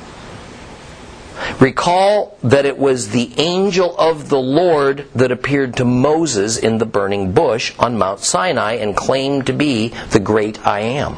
Recall 1.61 2.37
that 2.43 2.66
it 2.66 2.78
was 2.78 3.11
the 3.11 3.31
angel 3.38 3.97
of 3.99 4.28
the 4.28 4.38
Lord 4.38 5.07
that 5.14 5.31
appeared 5.31 5.76
to 5.76 5.85
Moses 5.85 6.57
in 6.57 6.78
the 6.78 6.87
burning 6.87 7.33
bush 7.33 7.75
on 7.78 7.99
Mount 7.99 8.21
Sinai 8.21 8.75
and 8.75 8.97
claimed 8.97 9.47
to 9.47 9.52
be 9.52 9.88
the 10.11 10.21
great 10.21 10.66
I 10.66 10.81
am. 10.81 11.16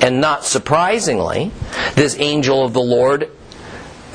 And 0.00 0.20
not 0.20 0.44
surprisingly, 0.44 1.50
this 1.94 2.18
angel 2.18 2.64
of 2.64 2.72
the 2.72 2.80
Lord 2.80 3.30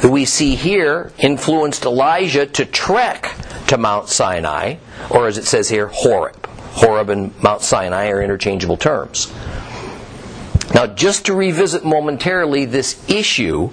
that 0.02 0.10
we 0.10 0.26
see 0.26 0.56
here 0.56 1.12
influenced 1.18 1.86
Elijah 1.86 2.46
to 2.46 2.66
trek 2.66 3.36
to 3.68 3.78
Mount 3.78 4.10
Sinai, 4.10 4.76
or 5.10 5.28
as 5.28 5.38
it 5.38 5.46
says 5.46 5.70
here, 5.70 5.88
Horeb. 5.88 6.48
Horeb 6.48 7.10
and 7.10 7.44
Mount 7.44 7.62
Sinai 7.62 8.10
are 8.10 8.22
interchangeable 8.22 8.78
terms. 8.78 9.32
Now, 10.74 10.88
just 10.88 11.26
to 11.26 11.34
revisit 11.34 11.86
momentarily 11.86 12.66
this 12.66 12.98
issue 13.10 13.70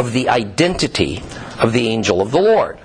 of 0.00 0.14
the 0.14 0.30
identity 0.30 1.22
of 1.60 1.74
the 1.74 1.88
angel 1.88 2.22
of 2.22 2.30
the 2.30 2.40
Lord. 2.40 2.78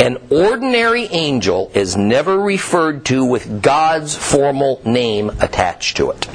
An 0.00 0.16
ordinary 0.30 1.04
angel 1.04 1.70
is 1.74 1.98
never 1.98 2.38
referred 2.38 3.04
to 3.06 3.26
with 3.26 3.60
God's 3.60 4.16
formal 4.16 4.80
name 4.82 5.28
attached 5.40 5.98
to 5.98 6.10
it. 6.12 6.26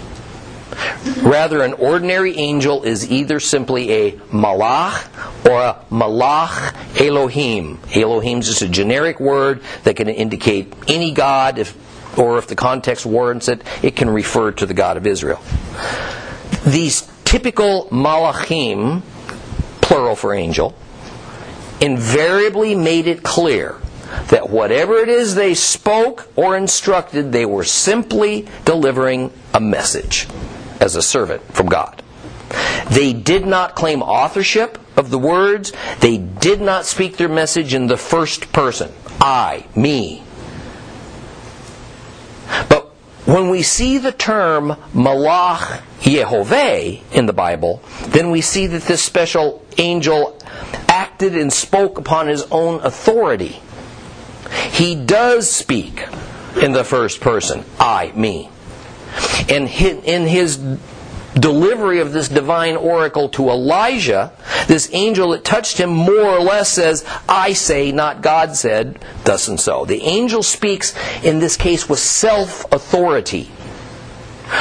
Rather, 1.23 1.63
an 1.63 1.73
ordinary 1.73 2.37
angel 2.37 2.83
is 2.83 3.09
either 3.11 3.39
simply 3.39 3.91
a 3.91 4.11
malach 4.11 5.07
or 5.49 5.59
a 5.59 5.85
malach 5.89 7.01
Elohim. 7.01 7.79
Elohim 7.95 8.37
is 8.37 8.47
just 8.47 8.61
a 8.61 8.69
generic 8.69 9.19
word 9.19 9.61
that 9.85 9.95
can 9.95 10.07
indicate 10.07 10.71
any 10.87 11.11
god, 11.13 11.57
if, 11.57 11.75
or 12.15 12.37
if 12.37 12.45
the 12.45 12.55
context 12.55 13.07
warrants 13.07 13.47
it, 13.47 13.63
it 13.81 13.95
can 13.95 14.07
refer 14.07 14.51
to 14.51 14.67
the 14.67 14.75
God 14.75 14.97
of 14.97 15.07
Israel. 15.07 15.41
These 16.63 17.09
typical 17.25 17.87
malachim, 17.91 19.01
plural 19.87 20.15
for 20.15 20.33
angel, 20.33 20.75
invariably 21.79 22.75
made 22.75 23.07
it 23.07 23.23
clear 23.23 23.77
that 24.29 24.49
whatever 24.49 24.95
it 24.97 25.09
is 25.09 25.35
they 25.35 25.53
spoke 25.53 26.27
or 26.35 26.57
instructed, 26.57 27.31
they 27.31 27.45
were 27.45 27.63
simply 27.63 28.47
delivering 28.65 29.31
a 29.53 29.59
message 29.59 30.27
as 30.79 30.95
a 30.95 31.01
servant 31.01 31.41
from 31.53 31.67
God. 31.67 32.03
They 32.89 33.13
did 33.13 33.45
not 33.45 33.75
claim 33.75 34.01
authorship 34.01 34.77
of 34.97 35.09
the 35.09 35.19
words. 35.19 35.71
They 35.99 36.17
did 36.17 36.61
not 36.61 36.85
speak 36.85 37.17
their 37.17 37.29
message 37.29 37.73
in 37.73 37.87
the 37.87 37.97
first 37.97 38.51
person. 38.51 38.91
I, 39.19 39.65
me. 39.75 40.23
But 42.69 42.86
when 43.27 43.49
we 43.49 43.61
see 43.61 43.97
the 43.97 44.13
term 44.13 44.69
Malach 44.93 45.81
Yehovah 45.99 47.01
in 47.11 47.25
the 47.25 47.33
Bible, 47.33 47.81
then 48.07 48.31
we 48.31 48.39
see 48.39 48.67
that 48.67 48.83
this 48.83 49.03
special 49.03 49.65
angel 49.77 50.39
acted 50.87 51.35
and 51.35 51.51
spoke 51.51 51.97
upon 51.97 52.27
his 52.27 52.43
own 52.51 52.79
authority. 52.85 53.59
He 54.71 54.95
does 54.95 55.49
speak 55.51 56.07
in 56.61 56.71
the 56.71 56.85
first 56.85 57.19
person, 57.19 57.65
I, 57.77 58.13
me. 58.15 58.49
And 59.49 59.67
in 59.67 60.25
his 60.25 60.57
delivery 61.39 61.99
of 61.99 62.13
this 62.13 62.29
divine 62.29 62.75
oracle 62.75 63.29
to 63.29 63.49
Elijah, 63.49 64.31
this 64.67 64.89
angel 64.93 65.31
that 65.31 65.43
touched 65.43 65.77
him 65.79 65.89
more 65.89 66.23
or 66.23 66.39
less 66.39 66.69
says, 66.69 67.05
I 67.27 67.53
say, 67.53 67.91
not 67.91 68.21
God 68.21 68.55
said, 68.55 69.03
thus 69.23 69.47
and 69.47 69.59
so. 69.59 69.85
The 69.85 70.01
angel 70.01 70.43
speaks 70.43 70.95
in 71.23 71.39
this 71.39 71.57
case 71.57 71.87
with 71.89 71.99
self 71.99 72.71
authority. 72.71 73.51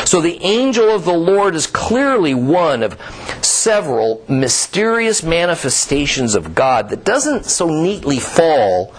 So 0.04 0.20
the 0.20 0.42
angel 0.42 0.90
of 0.90 1.04
the 1.04 1.12
Lord 1.12 1.54
is 1.54 1.66
clearly 1.66 2.34
one 2.34 2.82
of 2.82 2.98
several 3.40 4.24
mysterious 4.28 5.22
manifestations 5.22 6.34
of 6.34 6.54
God 6.54 6.88
that 6.88 7.04
doesn't 7.04 7.44
so 7.44 7.68
neatly 7.68 8.18
fall 8.18 8.92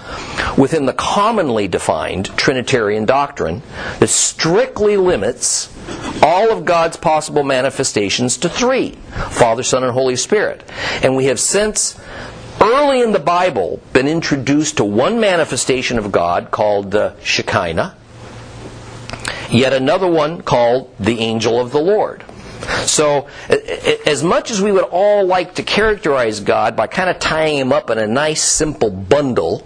within 0.58 0.86
the 0.86 0.94
commonly 0.94 1.68
defined 1.68 2.26
Trinitarian 2.38 3.06
doctrine 3.06 3.62
that 4.00 4.08
strictly 4.08 4.96
limits 4.96 5.68
all 6.22 6.52
of 6.52 6.66
God's 6.66 6.98
possible 6.98 7.44
manifestations 7.44 8.38
to 8.38 8.50
three 8.50 8.92
Father, 9.32 9.64
Son, 9.64 9.84
and 9.84 9.92
Holy 9.92 10.16
Spirit. 10.16 10.64
And 11.04 11.16
we 11.16 11.26
have 11.26 11.40
since 11.40 12.00
early 12.62 13.02
in 13.02 13.12
the 13.12 13.20
Bible 13.20 13.82
been 13.94 14.08
introduced 14.08 14.78
to 14.78 14.86
one 14.86 15.20
manifestation 15.20 15.98
of 15.98 16.12
God 16.12 16.52
called 16.52 16.92
the 16.92 17.16
Shekinah 17.24 17.96
yet 19.50 19.74
another 19.74 20.08
one 20.08 20.42
called 20.42 20.94
the 21.00 21.20
angel 21.20 21.60
of 21.60 21.72
the 21.72 21.80
Lord. 21.80 22.24
So, 22.86 23.28
as 24.06 24.24
much 24.24 24.52
as 24.52 24.62
we 24.62 24.72
would 24.72 24.86
all 24.86 25.26
like 25.26 25.56
to 25.56 25.64
characterize 25.64 26.40
God 26.40 26.76
by 26.76 26.88
kind 26.88 27.10
of 27.10 27.20
tying 27.20 27.58
him 27.58 27.72
up 27.72 27.90
in 27.90 27.98
a 27.98 28.08
nice, 28.08 28.42
simple 28.42 28.90
bundle 28.90 29.66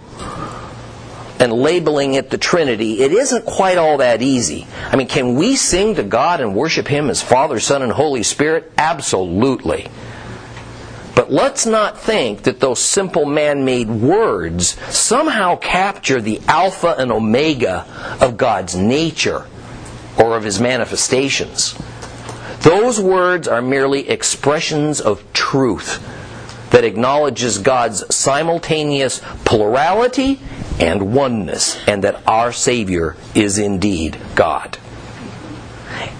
and 1.42 1.52
labeling 1.52 2.14
it 2.14 2.30
the 2.30 2.38
Trinity, 2.38 3.00
it 3.02 3.10
isn't 3.10 3.44
quite 3.44 3.76
all 3.76 3.96
that 3.96 4.22
easy. 4.22 4.64
I 4.92 4.94
mean, 4.94 5.08
can 5.08 5.34
we 5.34 5.56
sing 5.56 5.96
to 5.96 6.04
God 6.04 6.40
and 6.40 6.54
worship 6.54 6.86
Him 6.86 7.10
as 7.10 7.20
Father, 7.20 7.58
Son, 7.58 7.82
and 7.82 7.90
Holy 7.90 8.22
Spirit? 8.22 8.70
Absolutely. 8.78 9.88
But 11.16 11.32
let's 11.32 11.66
not 11.66 11.98
think 11.98 12.44
that 12.44 12.60
those 12.60 12.78
simple 12.78 13.26
man 13.26 13.64
made 13.64 13.90
words 13.90 14.78
somehow 14.94 15.56
capture 15.56 16.20
the 16.20 16.40
Alpha 16.46 16.94
and 16.96 17.10
Omega 17.10 17.86
of 18.20 18.36
God's 18.36 18.76
nature 18.76 19.44
or 20.16 20.36
of 20.36 20.44
his 20.44 20.60
manifestations. 20.60 21.74
Those 22.60 23.00
words 23.00 23.48
are 23.48 23.60
merely 23.60 24.08
expressions 24.08 25.00
of 25.00 25.24
truth 25.32 26.00
that 26.70 26.84
acknowledges 26.84 27.58
God's 27.58 28.14
simultaneous 28.14 29.20
plurality 29.44 30.38
and 30.80 31.14
oneness, 31.14 31.76
and 31.86 32.04
that 32.04 32.26
our 32.26 32.52
Savior 32.52 33.16
is 33.34 33.58
indeed 33.58 34.18
God. 34.34 34.78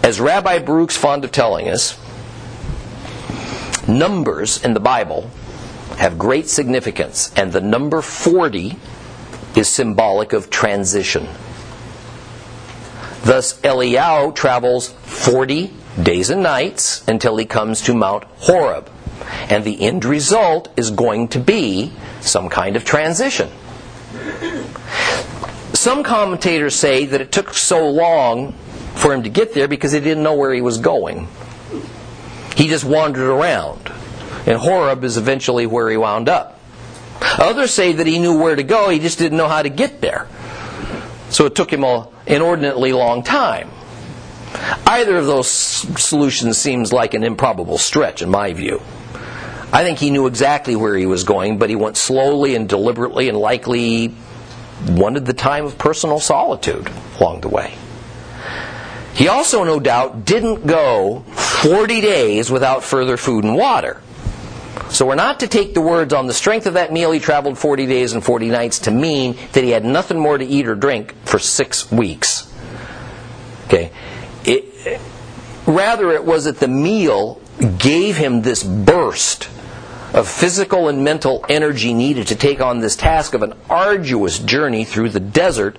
As 0.03 0.21
Rabbi 0.21 0.59
Baruch's 0.59 0.97
fond 0.97 1.25
of 1.25 1.33
telling 1.33 1.69
us, 1.69 1.99
numbers 3.89 4.63
in 4.65 4.75
the 4.75 4.81
Bible 4.81 5.31
have 5.99 6.19
great 6.19 6.49
significance, 6.49 7.33
and 7.37 7.53
the 7.53 7.61
number 7.61 8.01
40 8.01 8.77
is 9.57 9.69
symbolic 9.69 10.33
of 10.33 10.51
transition. 10.51 11.29
Thus, 13.23 13.61
Eliyahu 13.61 14.35
travels 14.35 14.89
40 14.89 15.73
days 16.03 16.31
and 16.31 16.43
nights 16.43 17.07
until 17.07 17.37
he 17.37 17.45
comes 17.45 17.83
to 17.83 17.95
Mount 17.95 18.25
Horeb. 18.39 18.91
And 19.49 19.65
the 19.65 19.81
end 19.83 20.05
result 20.05 20.69
is 20.77 20.91
going 20.91 21.29
to 21.29 21.39
be 21.39 21.93
some 22.21 22.49
kind 22.49 22.75
of 22.75 22.85
transition. 22.85 23.49
Some 25.75 26.03
commentators 26.03 26.75
say 26.75 27.07
that 27.07 27.21
it 27.21 27.33
took 27.33 27.55
so 27.55 27.89
long 27.89 28.53
for 28.95 29.13
him 29.13 29.23
to 29.25 29.29
get 29.29 29.55
there 29.55 29.69
because 29.69 29.93
he 29.93 30.01
didn't 30.01 30.23
know 30.23 30.35
where 30.35 30.53
he 30.53 30.61
was 30.61 30.79
going. 30.79 31.29
He 32.57 32.69
just 32.69 32.85
wandered 32.85 33.29
around. 33.29 33.91
And 34.47 34.59
Horeb 34.59 35.05
is 35.05 35.17
eventually 35.17 35.67
where 35.67 35.91
he 35.91 35.97
wound 35.97 36.29
up. 36.29 36.61
Others 37.39 37.73
say 37.73 37.93
that 37.93 38.07
he 38.07 38.19
knew 38.19 38.39
where 38.39 38.57
to 38.57 38.63
go, 38.63 38.91
he 38.91 38.99
just 38.99 39.19
didn't 39.19 39.39
know 39.39 39.49
how 39.49 39.63
to 39.63 39.69
get 39.69 40.01
there. 40.01 40.29
So 41.31 41.47
it 41.47 41.55
took 41.55 41.73
him 41.73 41.85
an 41.85 42.07
inordinately 42.27 42.93
long 42.93 43.23
time. 43.23 43.71
Either 44.87 45.17
of 45.17 45.27
those 45.27 45.49
solutions 45.51 46.59
seems 46.59 46.93
like 46.93 47.15
an 47.15 47.25
improbable 47.25 47.79
stretch, 47.79 48.21
in 48.21 48.29
my 48.29 48.53
view. 48.53 48.83
I 49.73 49.85
think 49.85 49.99
he 49.99 50.11
knew 50.11 50.27
exactly 50.27 50.77
where 50.77 50.95
he 50.95 51.07
was 51.07 51.25
going, 51.25 51.57
but 51.57 51.71
he 51.71 51.77
went 51.77 51.97
slowly 51.97 52.55
and 52.55 52.69
deliberately 52.69 53.31
and 53.31 53.39
likely 53.39 54.15
wanted 54.87 55.25
the 55.25 55.33
time 55.33 55.65
of 55.65 55.79
personal 55.79 56.21
solitude 56.21 56.91
along 57.19 57.41
the 57.41 57.49
way. 57.49 57.75
He 59.15 59.29
also, 59.29 59.65
no 59.65 59.81
doubt, 59.81 60.27
didn't 60.27 60.67
go 60.67 61.21
40 61.21 62.01
days 62.03 62.51
without 62.51 62.85
further 62.85 63.17
food 63.17 63.45
and 63.45 63.57
water. 63.57 64.03
So 64.91 65.07
we're 65.07 65.15
not 65.15 65.41
to 65.41 65.49
take 65.49 65.73
the 65.73 65.81
words 65.81 66.13
on 66.13 66.27
the 66.27 66.35
strength 66.35 66.67
of 66.67 66.75
that 66.75 66.93
meal 66.93 67.11
he 67.13 67.19
traveled 67.19 67.57
40 67.57 67.87
days 67.87 68.13
and 68.13 68.23
40 68.23 68.49
nights 68.49 68.81
to 68.81 68.91
mean 68.91 69.39
that 69.53 69.65
he 69.65 69.71
had 69.71 69.87
nothing 69.87 70.19
more 70.19 70.37
to 70.37 70.45
eat 70.45 70.69
or 70.69 70.75
drink 70.75 71.15
for 71.25 71.39
six 71.39 71.91
weeks. 71.91 72.53
Okay? 73.67 73.91
It, 74.45 75.01
rather, 75.67 76.11
it 76.11 76.25
was 76.25 76.45
that 76.45 76.59
the 76.59 76.69
meal 76.69 77.41
gave 77.79 78.19
him 78.19 78.43
this 78.43 78.63
burst 78.63 79.49
of 80.13 80.29
physical 80.29 80.89
and 80.89 81.05
mental 81.05 81.45
energy 81.49 81.95
needed 81.95 82.27
to 82.29 82.37
take 82.37 82.61
on 82.61 82.81
this 82.81 82.97
task 82.97 83.35
of 83.35 83.43
an 83.43 83.55
arduous 83.71 84.39
journey 84.39 84.85
through 84.85 85.09
the 85.09 85.21
desert 85.21 85.79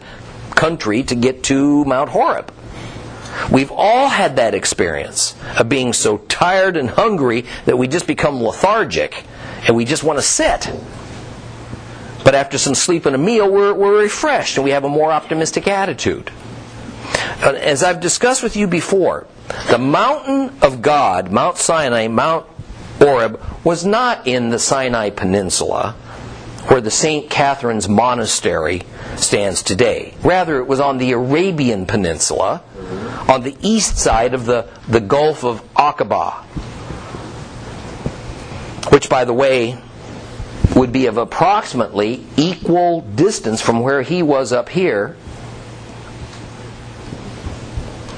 country 0.56 1.04
to 1.04 1.16
get 1.16 1.44
to 1.44 1.86
Mount 1.86 2.10
Horeb. 2.10 2.52
We've 3.52 3.72
all 3.72 4.10
had 4.10 4.36
that 4.36 4.54
experience 4.54 5.36
of 5.58 5.70
being 5.70 5.94
so 5.94 6.18
tired 6.18 6.78
and 6.78 6.90
hungry 6.90 7.46
that 7.66 7.78
we 7.78 7.88
just 7.88 8.08
become 8.08 8.42
lethargic 8.42 9.24
and 9.68 9.76
we 9.76 9.86
just 9.86 10.04
want 10.04 10.20
to 10.20 10.24
sit. 10.24 10.72
But 12.24 12.36
after 12.36 12.58
some 12.58 12.76
sleep 12.76 13.06
and 13.06 13.16
a 13.16 13.20
meal, 13.20 13.52
we're, 13.52 13.74
we're 13.74 14.02
refreshed 14.02 14.58
and 14.58 14.64
we 14.64 14.72
have 14.72 14.84
a 14.84 14.90
more 14.90 15.12
optimistic 15.12 15.68
attitude. 15.68 16.32
As 17.42 17.84
I've 17.84 18.00
discussed 18.00 18.44
with 18.44 18.56
you 18.56 18.68
before, 18.68 19.28
the 19.70 19.78
mountain 19.78 20.58
of 20.62 20.82
God, 20.82 21.32
Mount 21.32 21.58
Sinai, 21.58 22.08
Mount 22.08 22.46
Horeb, 23.00 23.42
was 23.64 23.86
not 23.86 24.28
in 24.28 24.50
the 24.50 24.60
Sinai 24.60 25.10
Peninsula 25.10 25.96
where 26.68 26.80
the 26.80 26.92
St. 26.92 27.30
Catherine's 27.30 27.90
Monastery 27.90 28.84
stands 29.18 29.62
today. 29.64 30.14
Rather, 30.24 30.60
it 30.60 30.68
was 30.68 30.80
on 30.80 30.98
the 30.98 31.12
Arabian 31.12 31.86
Peninsula, 31.86 32.62
on 33.28 33.44
the 33.44 33.56
east 33.62 33.98
side 33.98 34.34
of 34.34 34.46
the, 34.46 34.68
the 34.88 35.02
Gulf 35.02 35.44
of 35.44 35.62
Aqaba, 35.74 36.44
which, 38.92 39.10
by 39.10 39.26
the 39.26 39.34
way, 39.34 39.78
would 40.76 40.94
be 40.94 41.08
of 41.08 41.18
approximately 41.18 42.26
equal 42.38 43.02
distance 43.02 43.62
from 43.62 43.82
where 43.82 44.02
he 44.02 44.24
was 44.24 44.54
up 44.54 44.70
here. 44.70 45.18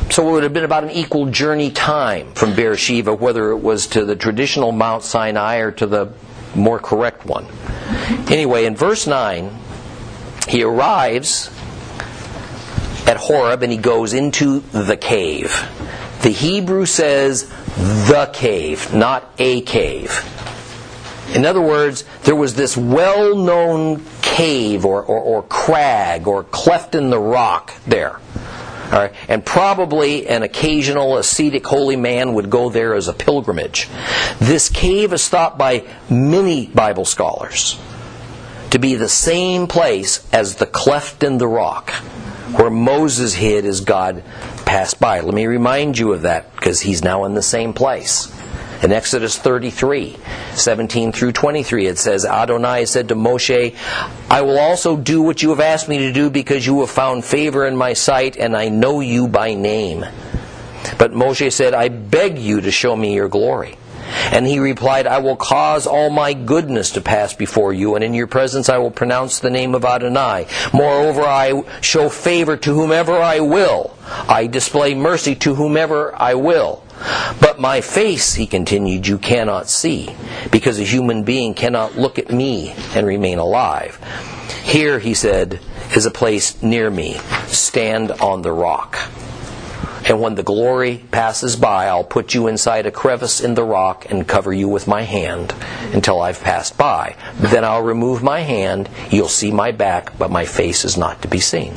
So 0.10 0.28
it 0.28 0.32
would 0.32 0.44
have 0.44 0.54
been 0.54 0.64
about 0.64 0.84
an 0.84 0.92
equal 0.92 1.26
journey 1.28 1.72
time 1.72 2.34
from 2.34 2.56
Beersheba, 2.56 3.14
whether 3.14 3.52
it 3.52 3.58
was 3.58 3.88
to 3.88 4.06
the 4.06 4.16
traditional 4.16 4.72
Mount 4.72 5.04
Sinai 5.04 5.58
or 5.58 5.72
to 5.72 5.86
the 5.88 6.14
more 6.56 6.80
correct 6.80 7.26
one. 7.26 7.48
Anyway, 8.30 8.66
in 8.66 8.76
verse 8.76 9.08
9, 9.08 9.52
he 10.48 10.64
arrives 10.64 11.50
at 13.08 13.18
Horeb 13.18 13.64
and 13.64 13.72
he 13.72 13.78
goes 13.78 14.14
into 14.14 14.60
the 14.60 14.98
cave. 14.98 15.68
The 16.22 16.30
Hebrew 16.30 16.86
says 16.86 17.50
the 17.76 18.30
cave, 18.34 18.94
not 18.94 19.30
a 19.38 19.62
cave. 19.62 20.24
In 21.34 21.46
other 21.46 21.62
words, 21.62 22.04
there 22.24 22.36
was 22.36 22.56
this 22.56 22.78
well 22.78 23.36
known 23.36 24.04
cave 24.22 24.86
or, 24.86 25.04
or, 25.04 25.20
or, 25.20 25.44
crag 25.44 26.28
or 26.28 26.44
cleft 26.44 26.96
in 26.96 27.10
the 27.10 27.20
rock 27.20 27.74
there. 27.88 28.20
All 28.96 29.02
right, 29.02 29.14
and 29.28 29.46
probably 29.46 30.26
an 30.26 30.42
occasional 30.44 31.18
ascetic 31.18 31.68
holy 31.68 31.98
man 31.98 32.34
would 32.36 32.50
go 32.50 32.70
there 32.70 32.94
as 32.94 33.10
a 33.10 33.14
pilgrimage. 33.14 33.90
This 34.40 34.70
cave 34.70 35.12
is 35.12 35.28
thought 35.28 35.58
by 35.58 35.84
many 36.10 36.68
Bible 36.68 37.04
scholars 37.04 37.78
to 38.70 38.80
be 38.80 38.96
the 38.96 39.10
same 39.10 39.68
place 39.68 40.26
as 40.32 40.56
the 40.56 40.66
cleft 40.66 41.24
in 41.24 41.40
the 41.40 41.48
rock 41.48 41.92
where 42.54 42.70
Moses 42.70 43.34
hid 43.34 43.66
as 43.66 43.82
God 43.82 44.24
passed 44.66 44.98
by. 44.98 45.20
Let 45.20 45.34
me 45.34 45.46
remind 45.46 45.98
you 45.98 46.14
of 46.14 46.22
that 46.22 46.56
because 46.56 46.80
he's 46.80 47.04
now 47.04 47.26
in 47.26 47.34
the 47.34 47.42
same 47.42 47.74
place. 47.74 48.32
In 48.86 48.92
Exodus 48.92 49.36
33, 49.40 50.16
17 50.54 51.12
through 51.12 51.32
23, 51.32 51.88
it 51.88 51.98
says, 51.98 52.24
Adonai 52.24 52.86
said 52.86 53.08
to 53.08 53.16
Moshe, 53.16 53.76
I 54.30 54.42
will 54.44 54.60
also 54.60 54.96
do 54.96 55.24
what 55.24 55.42
you 55.42 55.50
have 55.50 55.60
asked 55.60 55.90
me 55.90 55.98
to 55.98 56.14
do 56.14 56.30
because 56.30 56.68
you 56.68 56.82
have 56.82 56.92
found 56.92 57.26
favor 57.26 57.66
in 57.66 57.76
my 57.76 57.94
sight 57.94 58.38
and 58.38 58.56
I 58.56 58.70
know 58.70 59.00
you 59.00 59.28
by 59.28 59.56
name. 59.56 60.06
But 61.00 61.14
Moshe 61.14 61.52
said, 61.52 61.74
I 61.74 61.90
beg 61.90 62.38
you 62.38 62.62
to 62.62 62.70
show 62.70 62.96
me 62.96 63.16
your 63.16 63.28
glory. 63.28 63.76
And 64.32 64.46
he 64.46 64.60
replied, 64.60 65.08
I 65.08 65.18
will 65.18 65.36
cause 65.36 65.88
all 65.88 66.12
my 66.12 66.34
goodness 66.34 66.92
to 66.92 67.02
pass 67.02 67.34
before 67.34 67.74
you, 67.74 67.96
and 67.96 68.04
in 68.04 68.14
your 68.14 68.28
presence 68.28 68.70
I 68.70 68.78
will 68.78 68.92
pronounce 68.92 69.40
the 69.40 69.50
name 69.50 69.74
of 69.74 69.84
Adonai. 69.84 70.46
Moreover, 70.74 71.24
I 71.24 71.64
show 71.82 72.08
favor 72.10 72.56
to 72.56 72.74
whomever 72.76 73.14
I 73.14 73.40
will. 73.40 73.98
I 74.30 74.46
display 74.46 74.94
mercy 74.94 75.34
to 75.38 75.56
whomever 75.56 76.14
I 76.16 76.36
will. 76.36 76.85
But 77.40 77.60
my 77.60 77.82
face, 77.82 78.34
he 78.34 78.48
continued, 78.48 79.08
you 79.08 79.18
cannot 79.18 79.70
see, 79.70 80.16
because 80.52 80.80
a 80.80 80.84
human 80.84 81.24
being 81.24 81.54
cannot 81.54 81.98
look 81.98 82.18
at 82.18 82.32
me 82.32 82.74
and 82.96 83.06
remain 83.06 83.38
alive. 83.38 84.00
Here, 84.64 85.00
he 85.00 85.14
said, 85.14 85.60
is 85.96 86.06
a 86.06 86.12
place 86.12 86.62
near 86.62 86.90
me. 86.90 87.14
Stand 87.48 88.12
on 88.12 88.42
the 88.42 88.52
rock. 88.52 88.98
And 90.08 90.22
when 90.22 90.36
the 90.36 90.44
glory 90.44 91.04
passes 91.10 91.56
by, 91.56 91.88
I'll 91.88 92.04
put 92.04 92.36
you 92.36 92.48
inside 92.48 92.86
a 92.86 92.92
crevice 92.92 93.42
in 93.42 93.56
the 93.56 93.64
rock 93.64 94.06
and 94.10 94.28
cover 94.28 94.54
you 94.54 94.70
with 94.70 94.88
my 94.88 95.02
hand 95.02 95.56
until 95.94 96.22
I've 96.22 96.42
passed 96.42 96.78
by. 96.78 97.16
Then 97.40 97.64
I'll 97.66 97.82
remove 97.82 98.22
my 98.22 98.42
hand. 98.42 98.88
You'll 99.10 99.30
see 99.30 99.52
my 99.52 99.72
back, 99.72 100.16
but 100.20 100.30
my 100.30 100.46
face 100.46 100.86
is 100.86 100.96
not 100.96 101.24
to 101.24 101.28
be 101.28 101.40
seen. 101.40 101.74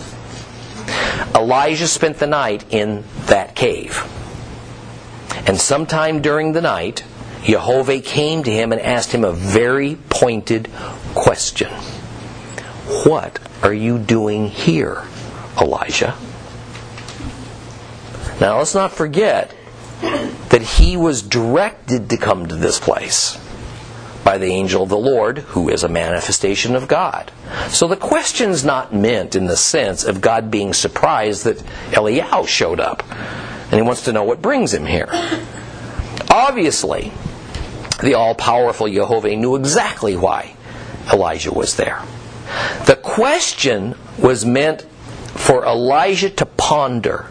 Elijah 1.34 1.86
spent 1.86 2.18
the 2.18 2.26
night 2.26 2.64
in 2.70 3.04
that 3.26 3.54
cave. 3.54 4.04
And 5.48 5.58
sometime 5.58 6.20
during 6.20 6.52
the 6.52 6.60
night, 6.60 7.04
Jehovah 7.42 8.00
came 8.00 8.42
to 8.42 8.50
him 8.50 8.70
and 8.70 8.80
asked 8.82 9.12
him 9.12 9.24
a 9.24 9.32
very 9.32 9.96
pointed 10.10 10.70
question 11.14 11.70
What 13.06 13.38
are 13.62 13.72
you 13.72 13.98
doing 13.98 14.48
here, 14.48 15.04
Elijah? 15.58 16.14
Now 18.42 18.58
let's 18.58 18.74
not 18.74 18.92
forget 18.92 19.54
that 20.50 20.60
he 20.60 20.98
was 20.98 21.22
directed 21.22 22.10
to 22.10 22.18
come 22.18 22.46
to 22.46 22.54
this 22.54 22.78
place 22.78 23.42
by 24.22 24.36
the 24.36 24.48
angel 24.48 24.82
of 24.82 24.90
the 24.90 24.98
Lord, 24.98 25.38
who 25.38 25.70
is 25.70 25.82
a 25.82 25.88
manifestation 25.88 26.76
of 26.76 26.88
God. 26.88 27.32
So 27.68 27.88
the 27.88 27.96
question's 27.96 28.66
not 28.66 28.94
meant 28.94 29.34
in 29.34 29.46
the 29.46 29.56
sense 29.56 30.04
of 30.04 30.20
God 30.20 30.50
being 30.50 30.74
surprised 30.74 31.44
that 31.44 31.56
Eliyahu 31.92 32.46
showed 32.46 32.80
up, 32.80 33.02
and 33.70 33.74
he 33.74 33.82
wants 33.82 34.02
to 34.02 34.12
know 34.12 34.24
what 34.24 34.40
brings 34.40 34.72
him 34.72 34.86
here. 34.86 35.08
Obviously, 36.30 37.12
the 38.02 38.14
all 38.14 38.34
powerful 38.34 38.88
Jehovah 38.88 39.34
knew 39.34 39.56
exactly 39.56 40.16
why 40.16 40.54
Elijah 41.12 41.52
was 41.52 41.76
there. 41.76 42.02
The 42.86 42.96
question 42.96 43.94
was 44.18 44.44
meant 44.44 44.82
for 45.34 45.64
Elijah 45.64 46.30
to 46.30 46.46
ponder 46.46 47.26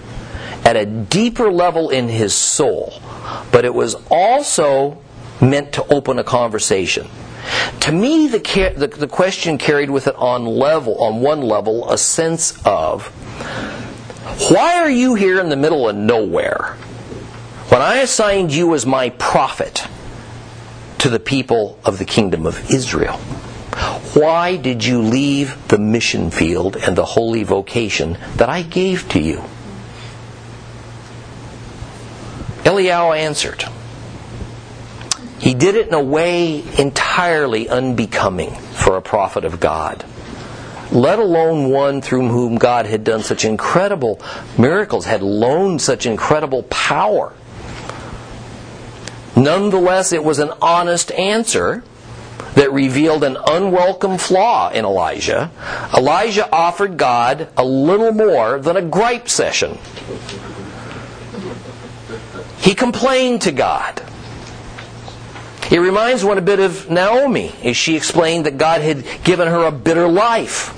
at 0.63 0.75
a 0.75 0.85
deeper 0.85 1.51
level 1.51 1.89
in 1.89 2.07
his 2.07 2.33
soul, 2.33 3.01
but 3.51 3.65
it 3.65 3.73
was 3.73 3.95
also 4.11 5.01
meant 5.41 5.73
to 5.73 5.85
open 5.93 6.19
a 6.19 6.23
conversation. 6.23 7.07
To 7.81 7.91
me, 7.91 8.27
the, 8.27 8.39
the, 8.75 8.87
the 8.87 9.07
question 9.07 9.57
carried 9.57 9.89
with 9.89 10.07
it 10.07 10.15
on 10.15 10.45
level, 10.45 11.01
on 11.01 11.21
one 11.21 11.41
level, 11.41 11.89
a 11.89 11.97
sense 11.97 12.61
of 12.65 13.11
why 14.49 14.79
are 14.79 14.89
you 14.89 15.15
here 15.15 15.39
in 15.39 15.49
the 15.49 15.55
middle 15.55 15.89
of 15.89 15.95
nowhere 15.95 16.75
when 17.69 17.81
I 17.81 17.97
assigned 17.97 18.53
you 18.53 18.73
as 18.75 18.85
my 18.85 19.09
prophet 19.09 19.87
to 20.99 21.09
the 21.09 21.19
people 21.19 21.79
of 21.83 21.97
the 21.97 22.05
kingdom 22.05 22.45
of 22.45 22.71
Israel? 22.71 23.17
Why 24.13 24.55
did 24.55 24.85
you 24.85 25.01
leave 25.01 25.67
the 25.67 25.77
mission 25.77 26.31
field 26.31 26.75
and 26.75 26.95
the 26.95 27.05
holy 27.05 27.43
vocation 27.43 28.17
that 28.37 28.49
I 28.49 28.61
gave 28.63 29.07
to 29.09 29.19
you? 29.19 29.43
Eliyahu 32.63 33.17
answered. 33.17 33.63
He 35.39 35.53
did 35.53 35.75
it 35.75 35.87
in 35.87 35.93
a 35.93 36.01
way 36.01 36.63
entirely 36.77 37.69
unbecoming 37.69 38.55
for 38.55 38.97
a 38.97 39.01
prophet 39.01 39.45
of 39.45 39.59
God, 39.59 40.03
let 40.91 41.19
alone 41.19 41.69
one 41.69 42.01
through 42.01 42.27
whom 42.27 42.57
God 42.57 42.85
had 42.85 43.03
done 43.03 43.23
such 43.23 43.45
incredible 43.45 44.21
miracles, 44.57 45.05
had 45.05 45.21
loaned 45.21 45.81
such 45.81 46.05
incredible 46.05 46.63
power. 46.63 47.33
Nonetheless, 49.35 50.13
it 50.13 50.23
was 50.23 50.39
an 50.39 50.51
honest 50.61 51.11
answer 51.11 51.83
that 52.55 52.71
revealed 52.71 53.23
an 53.23 53.37
unwelcome 53.47 54.17
flaw 54.17 54.69
in 54.71 54.83
Elijah. 54.83 55.51
Elijah 55.95 56.51
offered 56.51 56.97
God 56.97 57.49
a 57.55 57.63
little 57.63 58.11
more 58.11 58.57
than 58.59 58.77
a 58.77 58.81
gripe 58.81 59.29
session. 59.29 59.77
He 62.59 62.73
complained 62.73 63.43
to 63.43 63.51
God. 63.51 64.01
It 65.69 65.79
reminds 65.79 66.23
one 66.23 66.37
a 66.37 66.41
bit 66.41 66.59
of 66.59 66.89
Naomi 66.89 67.51
as 67.63 67.75
she 67.75 67.95
explained 67.95 68.45
that 68.45 68.57
God 68.57 68.81
had 68.81 69.05
given 69.23 69.47
her 69.47 69.65
a 69.65 69.71
bitter 69.71 70.07
life 70.07 70.73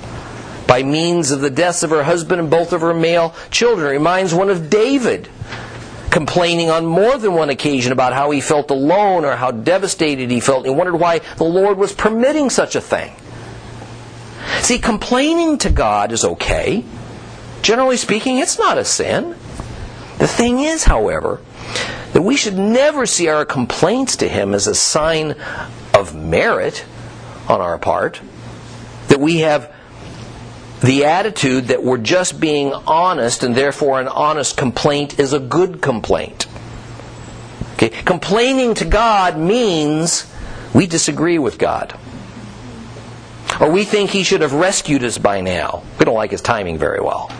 by 0.66 0.82
means 0.82 1.30
of 1.30 1.40
the 1.40 1.50
deaths 1.50 1.82
of 1.82 1.90
her 1.90 2.02
husband 2.02 2.40
and 2.40 2.50
both 2.50 2.72
of 2.72 2.80
her 2.80 2.94
male 2.94 3.34
children. 3.50 3.88
It 3.88 3.92
reminds 3.92 4.34
one 4.34 4.50
of 4.50 4.70
David 4.70 5.28
complaining 6.10 6.70
on 6.70 6.86
more 6.86 7.16
than 7.18 7.34
one 7.34 7.50
occasion 7.50 7.92
about 7.92 8.12
how 8.12 8.30
he 8.30 8.40
felt 8.40 8.70
alone 8.70 9.24
or 9.24 9.36
how 9.36 9.52
devastated 9.52 10.30
he 10.30 10.40
felt. 10.40 10.64
He 10.64 10.70
wondered 10.70 10.96
why 10.96 11.20
the 11.36 11.44
Lord 11.44 11.78
was 11.78 11.92
permitting 11.92 12.50
such 12.50 12.74
a 12.74 12.80
thing. 12.80 13.14
See, 14.60 14.78
complaining 14.78 15.58
to 15.58 15.70
God 15.70 16.12
is 16.12 16.24
okay. 16.24 16.84
Generally 17.62 17.98
speaking, 17.98 18.38
it's 18.38 18.58
not 18.58 18.78
a 18.78 18.84
sin. 18.84 19.30
The 20.18 20.26
thing 20.26 20.60
is, 20.60 20.84
however, 20.84 21.40
that 22.12 22.22
we 22.22 22.36
should 22.36 22.58
never 22.58 23.06
see 23.06 23.28
our 23.28 23.44
complaints 23.44 24.16
to 24.16 24.28
him 24.28 24.54
as 24.54 24.66
a 24.66 24.74
sign 24.74 25.36
of 25.94 26.14
merit 26.14 26.84
on 27.48 27.60
our 27.60 27.78
part, 27.78 28.20
that 29.08 29.20
we 29.20 29.38
have 29.38 29.72
the 30.80 31.04
attitude 31.04 31.66
that 31.66 31.82
we're 31.82 31.98
just 31.98 32.40
being 32.40 32.72
honest 32.72 33.42
and 33.42 33.54
therefore 33.54 34.00
an 34.00 34.08
honest 34.08 34.56
complaint 34.56 35.18
is 35.18 35.32
a 35.32 35.38
good 35.40 35.82
complaint. 35.82 36.46
Okay? 37.74 37.90
Complaining 37.90 38.74
to 38.74 38.84
God 38.84 39.38
means 39.38 40.30
we 40.74 40.86
disagree 40.86 41.38
with 41.38 41.58
God. 41.58 41.98
Or 43.60 43.70
we 43.70 43.84
think 43.84 44.10
he 44.10 44.22
should 44.22 44.40
have 44.40 44.54
rescued 44.54 45.04
us 45.04 45.18
by 45.18 45.40
now. 45.40 45.82
We 45.98 46.04
don't 46.04 46.14
like 46.14 46.30
his 46.30 46.40
timing 46.40 46.78
very 46.78 47.00
well. 47.00 47.30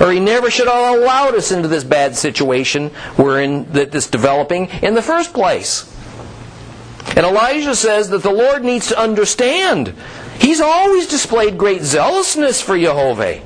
Or 0.00 0.12
he 0.12 0.20
never 0.20 0.50
should 0.50 0.68
have 0.68 0.98
allowed 0.98 1.34
us 1.34 1.52
into 1.52 1.68
this 1.68 1.84
bad 1.84 2.16
situation 2.16 2.90
we're 3.18 3.42
in 3.42 3.64
that's 3.72 4.06
developing 4.06 4.68
in 4.82 4.94
the 4.94 5.02
first 5.02 5.32
place. 5.32 5.88
And 7.16 7.26
Elijah 7.26 7.74
says 7.74 8.10
that 8.10 8.22
the 8.22 8.32
Lord 8.32 8.64
needs 8.64 8.88
to 8.88 8.98
understand. 8.98 9.94
He's 10.38 10.60
always 10.60 11.06
displayed 11.06 11.58
great 11.58 11.82
zealousness 11.82 12.60
for 12.60 12.78
Jehovah. 12.78 13.42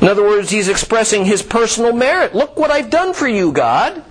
In 0.00 0.08
other 0.08 0.22
words, 0.22 0.50
he's 0.50 0.68
expressing 0.68 1.24
his 1.24 1.42
personal 1.42 1.92
merit. 1.92 2.34
Look 2.34 2.58
what 2.58 2.70
I've 2.70 2.90
done 2.90 3.14
for 3.14 3.28
you, 3.28 3.52
God. 3.52 4.04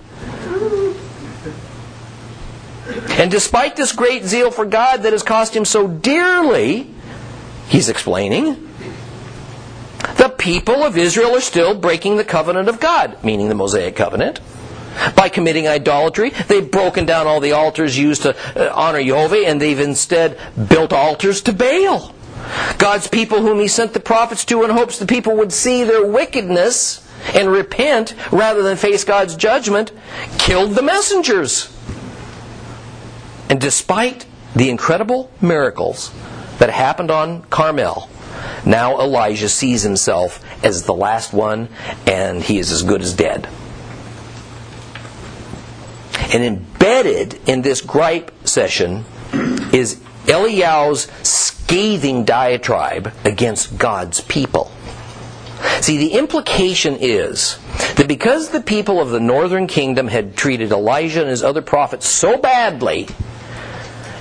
And 3.10 3.30
despite 3.30 3.76
this 3.76 3.92
great 3.92 4.24
zeal 4.24 4.50
for 4.50 4.64
God 4.64 5.02
that 5.02 5.12
has 5.12 5.22
cost 5.22 5.54
him 5.54 5.64
so 5.64 5.86
dearly, 5.86 6.90
he's 7.68 7.88
explaining, 7.88 8.63
the 10.16 10.28
people 10.28 10.84
of 10.84 10.96
Israel 10.96 11.34
are 11.36 11.40
still 11.40 11.74
breaking 11.74 12.16
the 12.16 12.24
covenant 12.24 12.68
of 12.68 12.80
God, 12.80 13.22
meaning 13.24 13.48
the 13.48 13.54
Mosaic 13.54 13.96
covenant. 13.96 14.40
By 15.16 15.28
committing 15.28 15.66
idolatry, 15.66 16.30
they've 16.30 16.70
broken 16.70 17.04
down 17.04 17.26
all 17.26 17.40
the 17.40 17.52
altars 17.52 17.98
used 17.98 18.22
to 18.22 18.36
uh, 18.54 18.72
honor 18.74 19.02
Jehovah, 19.02 19.46
and 19.46 19.60
they've 19.60 19.80
instead 19.80 20.38
built 20.68 20.92
altars 20.92 21.42
to 21.42 21.52
Baal. 21.52 22.14
God's 22.78 23.08
people, 23.08 23.40
whom 23.40 23.58
He 23.58 23.68
sent 23.68 23.92
the 23.92 24.00
prophets 24.00 24.44
to 24.46 24.62
in 24.62 24.70
hopes 24.70 24.98
the 24.98 25.06
people 25.06 25.36
would 25.36 25.52
see 25.52 25.82
their 25.82 26.06
wickedness 26.06 27.00
and 27.34 27.50
repent 27.50 28.14
rather 28.30 28.62
than 28.62 28.76
face 28.76 29.02
God's 29.02 29.34
judgment, 29.34 29.90
killed 30.38 30.72
the 30.74 30.82
messengers. 30.82 31.70
And 33.48 33.60
despite 33.60 34.26
the 34.54 34.70
incredible 34.70 35.30
miracles 35.40 36.12
that 36.58 36.70
happened 36.70 37.10
on 37.10 37.42
Carmel, 37.44 38.08
now 38.66 38.98
Elijah 39.00 39.48
sees 39.48 39.82
himself 39.82 40.40
as 40.64 40.84
the 40.84 40.94
last 40.94 41.32
one 41.32 41.68
and 42.06 42.42
he 42.42 42.58
is 42.58 42.70
as 42.70 42.82
good 42.82 43.02
as 43.02 43.14
dead. 43.14 43.48
And 46.32 46.42
embedded 46.42 47.40
in 47.48 47.62
this 47.62 47.80
gripe 47.80 48.32
session 48.46 49.04
is 49.72 50.00
Eliyahu's 50.26 51.10
scathing 51.28 52.24
diatribe 52.24 53.12
against 53.24 53.78
God's 53.78 54.20
people. 54.20 54.70
See, 55.80 55.96
the 55.98 56.12
implication 56.12 56.96
is 56.98 57.58
that 57.96 58.08
because 58.08 58.50
the 58.50 58.60
people 58.60 59.00
of 59.00 59.10
the 59.10 59.20
northern 59.20 59.66
kingdom 59.66 60.08
had 60.08 60.36
treated 60.36 60.72
Elijah 60.72 61.20
and 61.20 61.30
his 61.30 61.42
other 61.42 61.62
prophets 61.62 62.06
so 62.06 62.36
badly, 62.38 63.08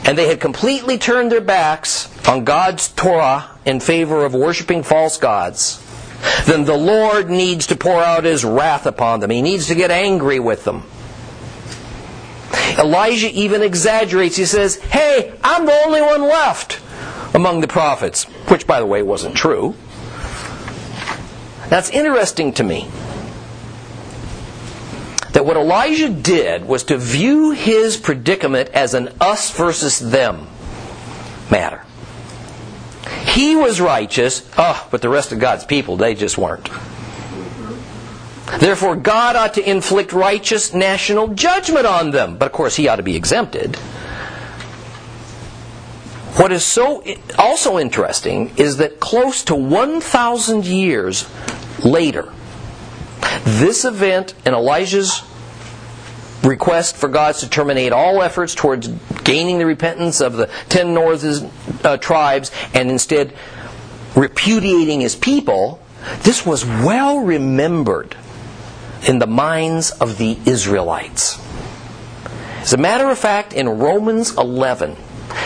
and 0.05 0.17
they 0.17 0.27
had 0.27 0.39
completely 0.39 0.97
turned 0.97 1.31
their 1.31 1.41
backs 1.41 2.09
on 2.27 2.43
God's 2.43 2.89
Torah 2.89 3.52
in 3.65 3.79
favor 3.79 4.25
of 4.25 4.33
worshiping 4.33 4.83
false 4.83 5.17
gods, 5.17 5.79
then 6.45 6.65
the 6.65 6.77
Lord 6.77 7.29
needs 7.29 7.67
to 7.67 7.75
pour 7.75 8.01
out 8.01 8.23
his 8.23 8.43
wrath 8.45 8.85
upon 8.85 9.19
them. 9.19 9.29
He 9.29 9.41
needs 9.41 9.67
to 9.67 9.75
get 9.75 9.91
angry 9.91 10.39
with 10.39 10.63
them. 10.63 10.83
Elijah 12.77 13.29
even 13.31 13.61
exaggerates. 13.61 14.35
He 14.35 14.45
says, 14.45 14.75
Hey, 14.75 15.33
I'm 15.43 15.65
the 15.65 15.81
only 15.85 16.01
one 16.01 16.21
left 16.21 16.79
among 17.33 17.61
the 17.61 17.67
prophets, 17.67 18.25
which, 18.49 18.67
by 18.67 18.79
the 18.79 18.85
way, 18.85 19.01
wasn't 19.01 19.35
true. 19.35 19.75
That's 21.69 21.89
interesting 21.89 22.53
to 22.53 22.63
me. 22.63 22.89
That 25.31 25.45
what 25.45 25.57
Elijah 25.57 26.09
did 26.09 26.65
was 26.65 26.83
to 26.85 26.97
view 26.97 27.51
his 27.51 27.97
predicament 27.97 28.69
as 28.69 28.93
an 28.93 29.09
us 29.19 29.49
versus 29.51 29.97
them 29.97 30.47
matter. 31.49 31.82
He 33.33 33.55
was 33.55 33.81
righteous, 33.81 34.47
oh, 34.59 34.87
but 34.91 35.01
the 35.01 35.09
rest 35.09 35.31
of 35.31 35.39
God's 35.39 35.65
people, 35.65 35.97
they 35.97 36.13
just 36.13 36.37
weren't. 36.37 36.69
Therefore, 38.59 38.95
God 38.95 39.35
ought 39.35 39.55
to 39.55 39.67
inflict 39.67 40.13
righteous 40.13 40.73
national 40.73 41.29
judgment 41.29 41.87
on 41.87 42.11
them. 42.11 42.37
But 42.37 42.45
of 42.45 42.51
course, 42.51 42.75
he 42.75 42.87
ought 42.87 42.97
to 42.97 43.03
be 43.03 43.15
exempted. 43.15 43.75
What 46.35 46.51
is 46.51 46.63
so 46.63 47.03
also 47.37 47.79
interesting 47.79 48.51
is 48.57 48.77
that 48.77 48.99
close 48.99 49.43
to 49.45 49.55
1,000 49.55 50.65
years 50.65 51.27
later, 51.83 52.31
this 53.43 53.85
event 53.85 54.35
and 54.45 54.53
Elijah's 54.53 55.23
request 56.43 56.97
for 56.97 57.09
God 57.09 57.35
to 57.35 57.49
terminate 57.49 57.91
all 57.91 58.21
efforts 58.21 58.53
towards 58.53 58.87
gaining 59.23 59.59
the 59.59 59.65
repentance 59.65 60.21
of 60.21 60.33
the 60.33 60.49
ten 60.69 60.93
northern 60.93 61.49
uh, 61.83 61.97
tribes 61.97 62.51
and 62.73 62.89
instead 62.89 63.33
repudiating 64.15 65.01
his 65.01 65.15
people, 65.15 65.81
this 66.21 66.45
was 66.45 66.65
well 66.65 67.19
remembered 67.19 68.15
in 69.07 69.19
the 69.19 69.27
minds 69.27 69.91
of 69.91 70.17
the 70.17 70.37
Israelites. 70.45 71.39
As 72.61 72.73
a 72.73 72.77
matter 72.77 73.09
of 73.09 73.17
fact, 73.17 73.53
in 73.53 73.67
Romans 73.67 74.37
11, 74.37 74.95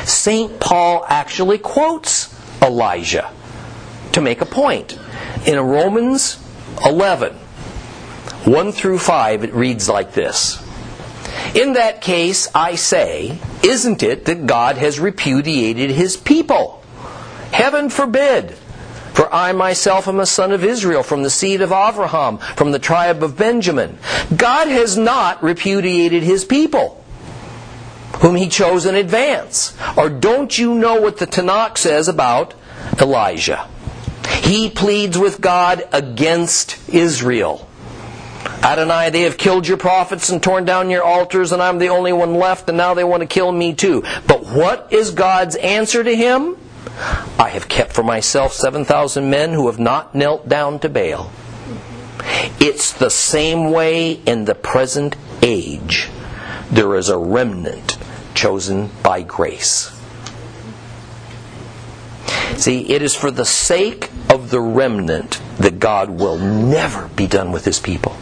St. 0.04 0.60
Paul 0.60 1.06
actually 1.08 1.58
quotes 1.58 2.36
Elijah 2.62 3.32
to 4.12 4.22
make 4.22 4.42
a 4.42 4.46
point. 4.46 5.00
In 5.46 5.60
Romans 5.60 6.38
11, 6.86 7.34
1 7.34 8.72
through 8.72 9.00
5, 9.00 9.44
it 9.44 9.54
reads 9.54 9.90
like 9.90 10.14
this 10.14 10.67
In 11.56 11.74
that 11.74 12.02
case, 12.02 12.48
I 12.54 12.76
say, 12.76 13.40
isn't 13.64 14.04
it 14.04 14.26
that 14.26 14.46
God 14.46 14.78
has 14.78 15.00
repudiated 15.00 15.92
his 15.92 16.18
people? 16.18 16.84
Heaven 17.52 17.90
forbid! 17.90 18.52
For 19.14 19.34
I 19.34 19.52
myself 19.52 20.08
am 20.08 20.20
a 20.20 20.28
son 20.28 20.52
of 20.52 20.64
Israel, 20.64 21.02
from 21.02 21.24
the 21.24 21.32
seed 21.32 21.62
of 21.62 21.72
Abraham, 21.72 22.38
from 22.38 22.72
the 22.72 22.78
tribe 22.78 23.24
of 23.24 23.36
Benjamin. 23.36 23.98
God 24.36 24.68
has 24.68 24.96
not 24.96 25.42
repudiated 25.42 26.22
his 26.22 26.46
people, 26.46 27.04
whom 28.20 28.36
he 28.36 28.48
chose 28.48 28.86
in 28.86 28.94
advance. 28.94 29.76
Or 29.98 30.10
don't 30.10 30.56
you 30.56 30.76
know 30.76 31.02
what 31.02 31.18
the 31.18 31.26
Tanakh 31.26 31.80
says 31.80 32.08
about 32.08 32.54
Elijah? 33.02 33.68
He 34.44 34.70
pleads 34.70 35.18
with 35.18 35.42
God 35.42 35.88
against 35.92 36.78
Israel. 36.88 37.68
Adonai, 38.68 39.12
they 39.12 39.22
have 39.22 39.38
killed 39.38 39.66
your 39.66 39.78
prophets 39.78 40.30
and 40.30 40.44
torn 40.44 40.66
down 40.66 40.90
your 40.90 41.02
altars, 41.02 41.54
and 41.54 41.64
I'm 41.64 41.78
the 41.78 41.88
only 41.88 42.12
one 42.12 42.34
left, 42.34 42.68
and 42.68 42.78
now 42.78 42.94
they 42.94 43.04
want 43.06 43.22
to 43.22 43.28
kill 43.28 43.50
me 43.50 43.74
too. 43.74 44.04
But 44.28 44.46
what 44.46 44.92
is 44.92 45.12
God's 45.12 45.56
answer 45.56 46.04
to 46.04 46.14
him? 46.14 46.58
I 47.40 47.48
have 47.48 47.70
kept 47.70 47.94
for 47.94 48.04
myself 48.04 48.52
7,000 48.52 49.30
men 49.30 49.54
who 49.54 49.68
have 49.68 49.80
not 49.80 50.14
knelt 50.14 50.50
down 50.50 50.80
to 50.80 50.90
Baal. 50.90 51.32
It's 52.60 52.92
the 52.92 53.10
same 53.10 53.72
way 53.72 54.12
in 54.12 54.44
the 54.44 54.56
present 54.56 55.16
age. 55.42 56.10
There 56.70 56.98
is 56.98 57.08
a 57.08 57.18
remnant 57.18 57.98
chosen 58.34 58.90
by 59.02 59.22
grace. 59.22 59.98
See, 62.58 62.82
it 62.90 63.02
is 63.02 63.16
for 63.16 63.32
the 63.32 63.46
sake 63.46 64.10
of 64.30 64.50
the 64.50 64.60
remnant 64.60 65.40
that 65.58 65.80
God 65.80 66.10
will 66.10 66.38
never 66.38 67.08
be 67.10 67.28
done 67.28 67.54
with 67.54 67.64
his 67.64 67.80
people. 67.80 68.17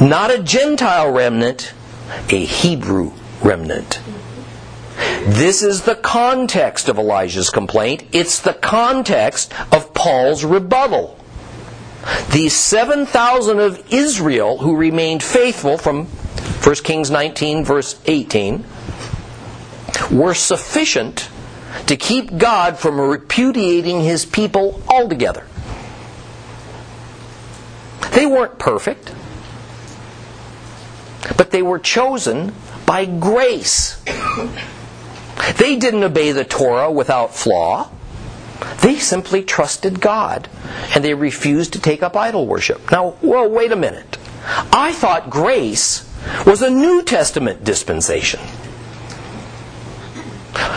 Not 0.00 0.30
a 0.30 0.42
Gentile 0.42 1.12
remnant, 1.12 1.74
a 2.30 2.44
Hebrew 2.44 3.12
remnant. 3.42 4.00
This 5.26 5.62
is 5.62 5.82
the 5.82 5.94
context 5.94 6.88
of 6.88 6.98
Elijah's 6.98 7.50
complaint. 7.50 8.04
It's 8.12 8.40
the 8.40 8.54
context 8.54 9.52
of 9.70 9.92
Paul's 9.92 10.42
rebuttal. 10.42 11.18
These 12.32 12.54
7,000 12.54 13.60
of 13.60 13.92
Israel 13.92 14.56
who 14.58 14.76
remained 14.76 15.22
faithful 15.22 15.76
from 15.76 16.06
1 16.06 16.74
Kings 16.76 17.10
19, 17.10 17.64
verse 17.64 18.00
18, 18.06 18.64
were 20.10 20.32
sufficient 20.32 21.28
to 21.86 21.96
keep 21.96 22.38
God 22.38 22.78
from 22.78 22.98
repudiating 22.98 24.00
his 24.00 24.24
people 24.24 24.82
altogether. 24.88 25.46
They 28.12 28.24
weren't 28.24 28.58
perfect, 28.58 29.12
but 31.36 31.50
they 31.50 31.62
were 31.62 31.78
chosen 31.78 32.52
by 32.86 33.04
grace. 33.04 34.02
They 35.58 35.76
didn't 35.76 36.04
obey 36.04 36.32
the 36.32 36.44
Torah 36.44 36.90
without 36.90 37.34
flaw. 37.34 37.90
They 38.82 38.96
simply 38.96 39.42
trusted 39.42 40.00
God 40.00 40.48
and 40.94 41.04
they 41.04 41.14
refused 41.14 41.72
to 41.74 41.80
take 41.80 42.02
up 42.02 42.16
idol 42.16 42.46
worship. 42.46 42.90
Now, 42.90 43.16
well, 43.22 43.48
wait 43.48 43.72
a 43.72 43.76
minute. 43.76 44.18
I 44.72 44.92
thought 44.92 45.30
grace 45.30 46.06
was 46.46 46.62
a 46.62 46.70
New 46.70 47.02
Testament 47.02 47.64
dispensation. 47.64 48.40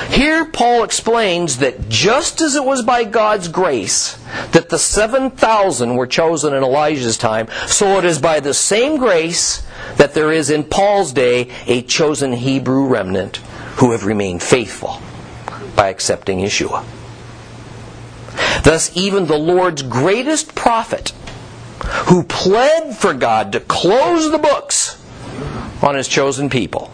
Here, 0.10 0.46
Paul 0.46 0.84
explains 0.84 1.58
that 1.58 1.90
just 1.90 2.42
as 2.42 2.56
it 2.56 2.64
was 2.64 2.84
by 2.84 3.04
God's 3.04 3.48
grace 3.48 4.18
that 4.52 4.70
the 4.70 4.78
7,000 4.78 5.96
were 5.96 6.06
chosen 6.06 6.54
in 6.54 6.64
Elijah's 6.64 7.18
time, 7.18 7.48
so 7.68 7.98
it 7.98 8.06
is 8.06 8.20
by 8.20 8.40
the 8.40 8.54
same 8.54 8.98
grace 8.98 9.66
that 9.98 10.14
there 10.14 10.32
is 10.32 10.50
in 10.50 10.64
Paul's 10.64 11.12
day 11.14 11.50
a 11.66 11.82
chosen 11.82 12.34
Hebrew 12.34 12.86
remnant 12.88 13.38
who 13.78 13.92
have 13.92 14.06
remained 14.06 14.44
faithful 14.44 15.02
by 15.76 15.88
accepting 15.88 16.40
Yeshua. 16.40 16.86
Thus, 18.64 18.96
even 18.96 19.26
the 19.26 19.38
Lord's 19.38 19.82
greatest 19.82 20.54
prophet, 20.54 21.10
who 22.08 22.24
pled 22.24 22.96
for 22.96 23.14
God 23.14 23.52
to 23.52 23.60
close 23.60 24.32
the 24.32 24.38
books 24.38 25.02
on 25.82 25.96
his 25.96 26.08
chosen 26.08 26.50
people, 26.50 26.92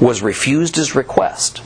was 0.00 0.22
refused 0.22 0.76
his 0.76 0.94
request. 0.94 1.62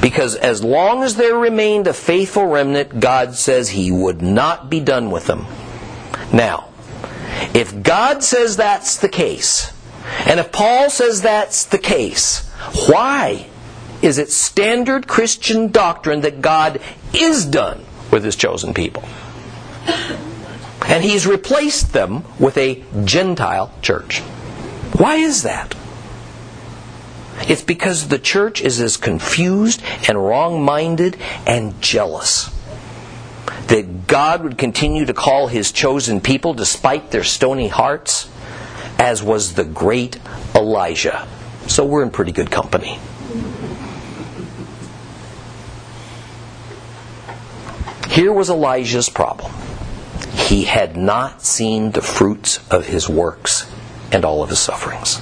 Because 0.00 0.34
as 0.34 0.62
long 0.62 1.02
as 1.02 1.16
there 1.16 1.36
remained 1.36 1.86
a 1.86 1.92
faithful 1.92 2.46
remnant, 2.46 3.00
God 3.00 3.34
says 3.34 3.70
he 3.70 3.90
would 3.90 4.22
not 4.22 4.70
be 4.70 4.80
done 4.80 5.10
with 5.10 5.26
them. 5.26 5.46
Now, 6.32 6.68
if 7.54 7.82
God 7.82 8.22
says 8.22 8.56
that's 8.56 8.96
the 8.96 9.08
case, 9.08 9.72
and 10.26 10.40
if 10.40 10.52
Paul 10.52 10.90
says 10.90 11.22
that's 11.22 11.64
the 11.64 11.78
case, 11.78 12.48
why 12.86 13.46
is 14.02 14.18
it 14.18 14.30
standard 14.30 15.08
Christian 15.08 15.68
doctrine 15.68 16.20
that 16.20 16.40
God 16.40 16.80
is 17.14 17.44
done 17.44 17.84
with 18.10 18.24
his 18.24 18.36
chosen 18.36 18.74
people? 18.74 19.04
And 20.86 21.02
he's 21.02 21.26
replaced 21.26 21.92
them 21.92 22.24
with 22.38 22.56
a 22.56 22.82
Gentile 23.04 23.72
church. 23.82 24.20
Why 24.96 25.16
is 25.16 25.42
that? 25.42 25.74
It's 27.42 27.62
because 27.62 28.08
the 28.08 28.18
church 28.18 28.60
is 28.60 28.80
as 28.80 28.96
confused 28.96 29.82
and 30.08 30.22
wrong 30.22 30.62
minded 30.62 31.16
and 31.46 31.80
jealous 31.80 32.50
that 33.68 34.06
God 34.06 34.42
would 34.42 34.58
continue 34.58 35.04
to 35.04 35.14
call 35.14 35.46
his 35.46 35.72
chosen 35.72 36.20
people 36.20 36.54
despite 36.54 37.10
their 37.10 37.24
stony 37.24 37.68
hearts, 37.68 38.28
as 38.98 39.22
was 39.22 39.54
the 39.54 39.64
great 39.64 40.18
Elijah. 40.54 41.28
So 41.66 41.84
we're 41.84 42.02
in 42.02 42.10
pretty 42.10 42.32
good 42.32 42.50
company. 42.50 42.98
Here 48.10 48.32
was 48.32 48.48
Elijah's 48.48 49.10
problem. 49.10 49.52
He 50.32 50.64
had 50.64 50.96
not 50.96 51.42
seen 51.42 51.92
the 51.92 52.00
fruits 52.00 52.58
of 52.70 52.86
his 52.86 53.06
works 53.08 53.70
and 54.10 54.24
all 54.24 54.42
of 54.42 54.48
his 54.48 54.58
sufferings. 54.58 55.20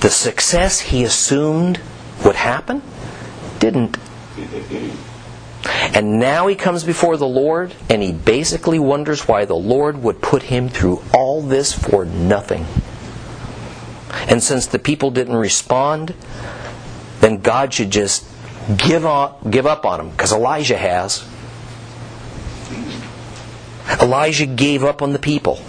The 0.00 0.10
success 0.10 0.80
he 0.80 1.04
assumed 1.04 1.80
would 2.24 2.36
happen 2.36 2.82
didn't. 3.58 3.96
And 5.94 6.18
now 6.20 6.46
he 6.46 6.54
comes 6.54 6.84
before 6.84 7.16
the 7.16 7.26
Lord 7.26 7.74
and 7.88 8.02
he 8.02 8.12
basically 8.12 8.78
wonders 8.78 9.26
why 9.26 9.44
the 9.44 9.56
Lord 9.56 10.02
would 10.02 10.20
put 10.20 10.42
him 10.44 10.68
through 10.68 11.02
all 11.12 11.42
this 11.42 11.72
for 11.72 12.04
nothing. 12.04 12.66
And 14.28 14.42
since 14.42 14.66
the 14.66 14.78
people 14.78 15.10
didn't 15.10 15.36
respond, 15.36 16.14
then 17.20 17.38
God 17.40 17.74
should 17.74 17.90
just 17.90 18.26
give 18.76 19.04
up, 19.04 19.48
give 19.50 19.66
up 19.66 19.84
on 19.84 19.98
them 19.98 20.10
because 20.10 20.32
Elijah 20.32 20.76
has. 20.76 21.26
Elijah 24.00 24.46
gave 24.46 24.84
up 24.84 25.02
on 25.02 25.12
the 25.12 25.18
people. 25.18 25.60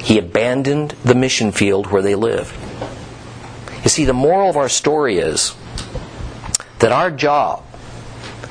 He 0.00 0.18
abandoned 0.18 0.90
the 1.04 1.14
mission 1.14 1.52
field 1.52 1.86
where 1.86 2.02
they 2.02 2.14
lived. 2.14 2.54
You 3.84 3.90
see, 3.90 4.06
the 4.06 4.14
moral 4.14 4.48
of 4.48 4.56
our 4.56 4.70
story 4.70 5.18
is 5.18 5.54
that 6.78 6.90
our 6.90 7.10
job 7.10 7.62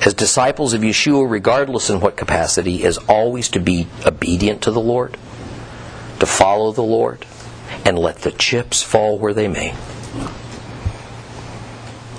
as 0.06 0.14
disciples 0.14 0.74
of 0.74 0.82
Yeshua, 0.82 1.30
regardless 1.30 1.90
in 1.90 2.00
what 2.00 2.16
capacity, 2.16 2.84
is 2.84 2.98
always 3.00 3.50
to 3.50 3.60
be 3.60 3.88
obedient 4.06 4.62
to 4.64 4.72
the 4.72 4.80
Lord, 4.80 5.18
to 6.20 6.26
follow 6.26 6.72
the 6.72 6.84
Lord, 6.84 7.26
and 7.86 7.98
let 7.98 8.18
the 8.18 8.32
chips 8.32 8.84
fall 8.84 9.18
where 9.18 9.34
they 9.34 9.48
may. 9.48 9.76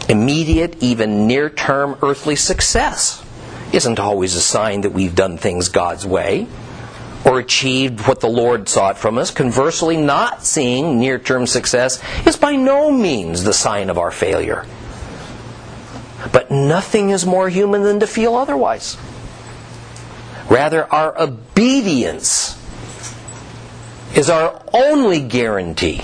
Immediate, 0.09 0.83
even 0.83 1.27
near 1.27 1.49
term 1.49 1.97
earthly 2.03 2.37
success 2.37 3.25
isn't 3.73 3.99
always 3.99 4.35
a 4.35 4.41
sign 4.41 4.83
that 4.83 4.91
we've 4.91 5.15
done 5.15 5.39
things 5.39 5.69
God's 5.69 6.07
way 6.07 6.47
or 7.25 7.39
achieved 7.39 8.07
what 8.07 8.21
the 8.21 8.29
Lord 8.29 8.69
sought 8.69 8.99
from 8.99 9.19
us. 9.19 9.31
Conversely, 9.31 9.97
not 9.97 10.45
seeing 10.45 10.99
near 10.99 11.19
term 11.19 11.47
success 11.47 12.03
is 12.27 12.37
by 12.37 12.57
no 12.57 12.91
means 12.91 13.45
the 13.45 13.53
sign 13.53 13.91
of 13.91 13.99
our 13.99 14.11
failure. 14.11 14.67
But 16.33 16.51
nothing 16.51 17.11
is 17.11 17.25
more 17.27 17.49
human 17.49 17.83
than 17.83 18.01
to 18.01 18.07
feel 18.07 18.35
otherwise. 18.35 18.97
Rather, 20.51 20.93
our 20.93 21.19
obedience 21.21 22.61
is 24.15 24.31
our 24.31 24.63
only 24.73 25.21
guarantee 25.21 26.01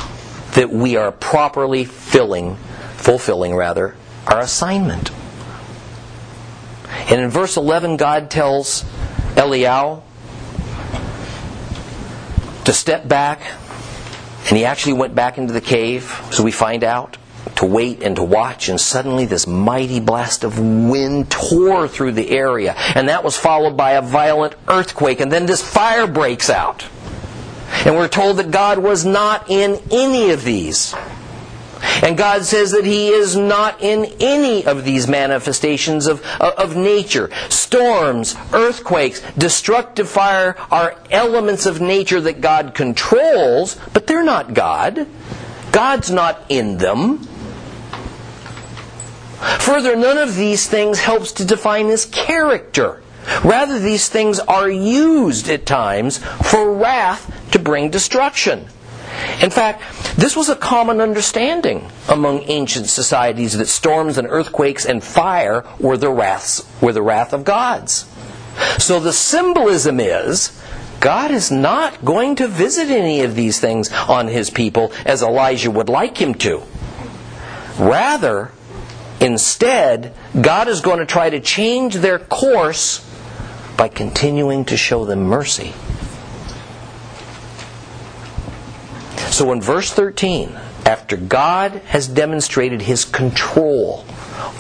that 0.55 0.71
we 0.71 0.97
are 0.97 1.13
properly 1.13 1.85
filling, 1.85 2.57
fulfilling 2.97 3.55
rather, 3.55 3.95
our 4.27 4.41
assignment. 4.41 5.11
And 7.09 7.21
in 7.21 7.31
verse 7.31 7.57
11, 7.57 7.97
God 7.97 8.31
tells 8.31 8.85
Eliyahu 9.35 10.03
to 12.71 12.77
step 12.77 13.09
back, 13.09 13.41
and 14.47 14.57
he 14.57 14.65
actually 14.65 14.93
went 14.93 15.13
back 15.13 15.39
into 15.39 15.53
the 15.53 15.61
cave, 15.61 16.17
so 16.31 16.45
we 16.45 16.53
find 16.53 16.85
out, 16.85 17.17
to 17.57 17.67
wait 17.67 18.01
and 18.01 18.15
to 18.15 18.23
watch, 18.23 18.69
and 18.69 18.81
suddenly 18.81 19.27
this 19.27 19.45
mighty 19.45 19.99
blast 19.99 20.45
of 20.45 20.57
wind 20.57 21.29
tore 21.29 21.89
through 21.89 22.13
the 22.13 22.31
area, 22.31 22.75
and 22.95 23.09
that 23.09 23.25
was 23.25 23.37
followed 23.37 23.77
by 23.77 23.93
a 23.93 24.03
violent 24.03 24.55
earthquake, 24.69 25.19
and 25.19 25.33
then 25.33 25.47
this 25.47 25.61
fire 25.61 26.07
breaks 26.07 26.49
out. 26.49 26.87
And 27.85 27.97
we're 27.97 28.07
told 28.07 28.37
that 28.37 28.53
God 28.53 28.79
was 28.79 29.05
not 29.05 29.51
in 29.51 29.81
any 29.91 30.31
of 30.31 30.45
these. 30.45 30.95
And 32.03 32.17
God 32.17 32.45
says 32.45 32.73
that 32.73 32.85
He 32.85 33.09
is 33.09 33.37
not 33.37 33.83
in 33.83 34.07
any 34.21 34.65
of 34.65 34.85
these 34.85 35.07
manifestations 35.07 36.07
of, 36.07 36.25
uh, 36.41 36.53
of 36.57 36.77
nature. 36.77 37.31
Storms, 37.49 38.37
earthquakes, 38.53 39.21
destructive 39.37 40.09
fire 40.09 40.57
are 40.71 40.97
elements 41.11 41.67
of 41.67 41.81
nature 41.81 42.21
that 42.21 42.41
God 42.41 42.75
controls, 42.75 43.77
but 43.93 44.07
they're 44.07 44.25
not 44.25 44.55
God. 44.55 45.07
God's 45.73 46.11
not 46.11 46.45
in 46.49 46.79
them. 46.79 47.19
Further, 49.61 49.97
none 49.97 50.19
of 50.19 50.37
these 50.37 50.69
things 50.69 51.01
helps 51.01 51.33
to 51.33 51.45
define 51.45 51.87
His 51.87 52.05
character. 52.07 53.03
Rather, 53.45 53.79
these 53.79 54.09
things 54.09 54.39
are 54.41 54.69
used 54.69 55.49
at 55.49 55.67
times 55.67 56.19
for 56.19 56.75
wrath 56.75 57.51
to 57.53 57.59
bring 57.59 57.91
destruction. 57.91 58.67
In 59.41 59.51
fact, 59.51 59.83
this 60.17 60.37
was 60.37 60.49
a 60.49 60.57
common 60.57 61.01
understanding 61.01 61.91
among 62.09 62.43
ancient 62.43 62.87
societies 62.87 63.57
that 63.57 63.67
storms 63.67 64.19
and 64.19 64.29
earthquakes 64.29 64.85
and 64.87 65.03
fire 65.03 65.65
were 65.79 65.97
the 65.97 66.11
wraths 66.11 66.67
were 66.81 66.93
the 66.93 67.03
wrath 67.03 67.33
of 67.33 67.45
gods. 67.45 68.07
So 68.79 69.01
the 69.01 69.13
symbolism 69.13 70.01
is 70.01 70.61
God 71.01 71.31
is 71.31 71.51
not 71.51 72.05
going 72.05 72.37
to 72.37 72.47
visit 72.47 72.89
any 72.91 73.23
of 73.23 73.35
these 73.35 73.59
things 73.59 73.91
on 73.91 74.29
his 74.29 74.51
people 74.51 74.93
as 75.07 75.23
Elijah 75.23 75.71
would 75.71 75.89
like 75.89 76.19
him 76.19 76.35
to. 76.35 76.63
Rather, 77.79 78.53
instead, 79.21 80.15
God 80.39 80.69
is 80.69 80.83
going 80.83 80.99
to 80.99 81.07
try 81.07 81.31
to 81.31 81.41
change 81.41 81.95
their 81.97 82.19
course 82.19 83.07
by 83.79 83.89
continuing 83.89 84.67
to 84.67 84.77
show 84.77 85.07
them 85.07 85.23
mercy. 85.23 85.73
So 89.31 89.53
in 89.53 89.63
verse 89.63 89.93
13, 89.93 90.51
after 90.85 91.17
God 91.17 91.73
has 91.87 92.09
demonstrated 92.09 92.83
his 92.83 93.05
control 93.05 94.05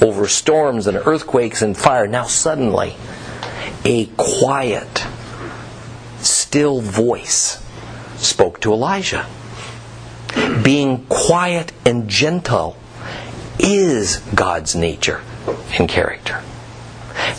over 0.00 0.28
storms 0.28 0.87
and 0.87 0.96
earthquakes 0.96 1.61
and 1.61 1.76
fire, 1.76 2.06
now 2.06 2.24
suddenly 2.24 2.94
a 3.85 4.06
quiet, 4.16 5.04
still 6.18 6.80
voice 6.80 7.62
spoke 8.16 8.61
to 8.61 8.72
Elijah. 8.72 9.26
Being 10.62 11.04
quiet 11.06 11.72
and 11.85 12.09
gentle 12.09 12.76
is 13.59 14.18
God's 14.35 14.74
nature 14.74 15.22
and 15.78 15.88
character. 15.88 16.42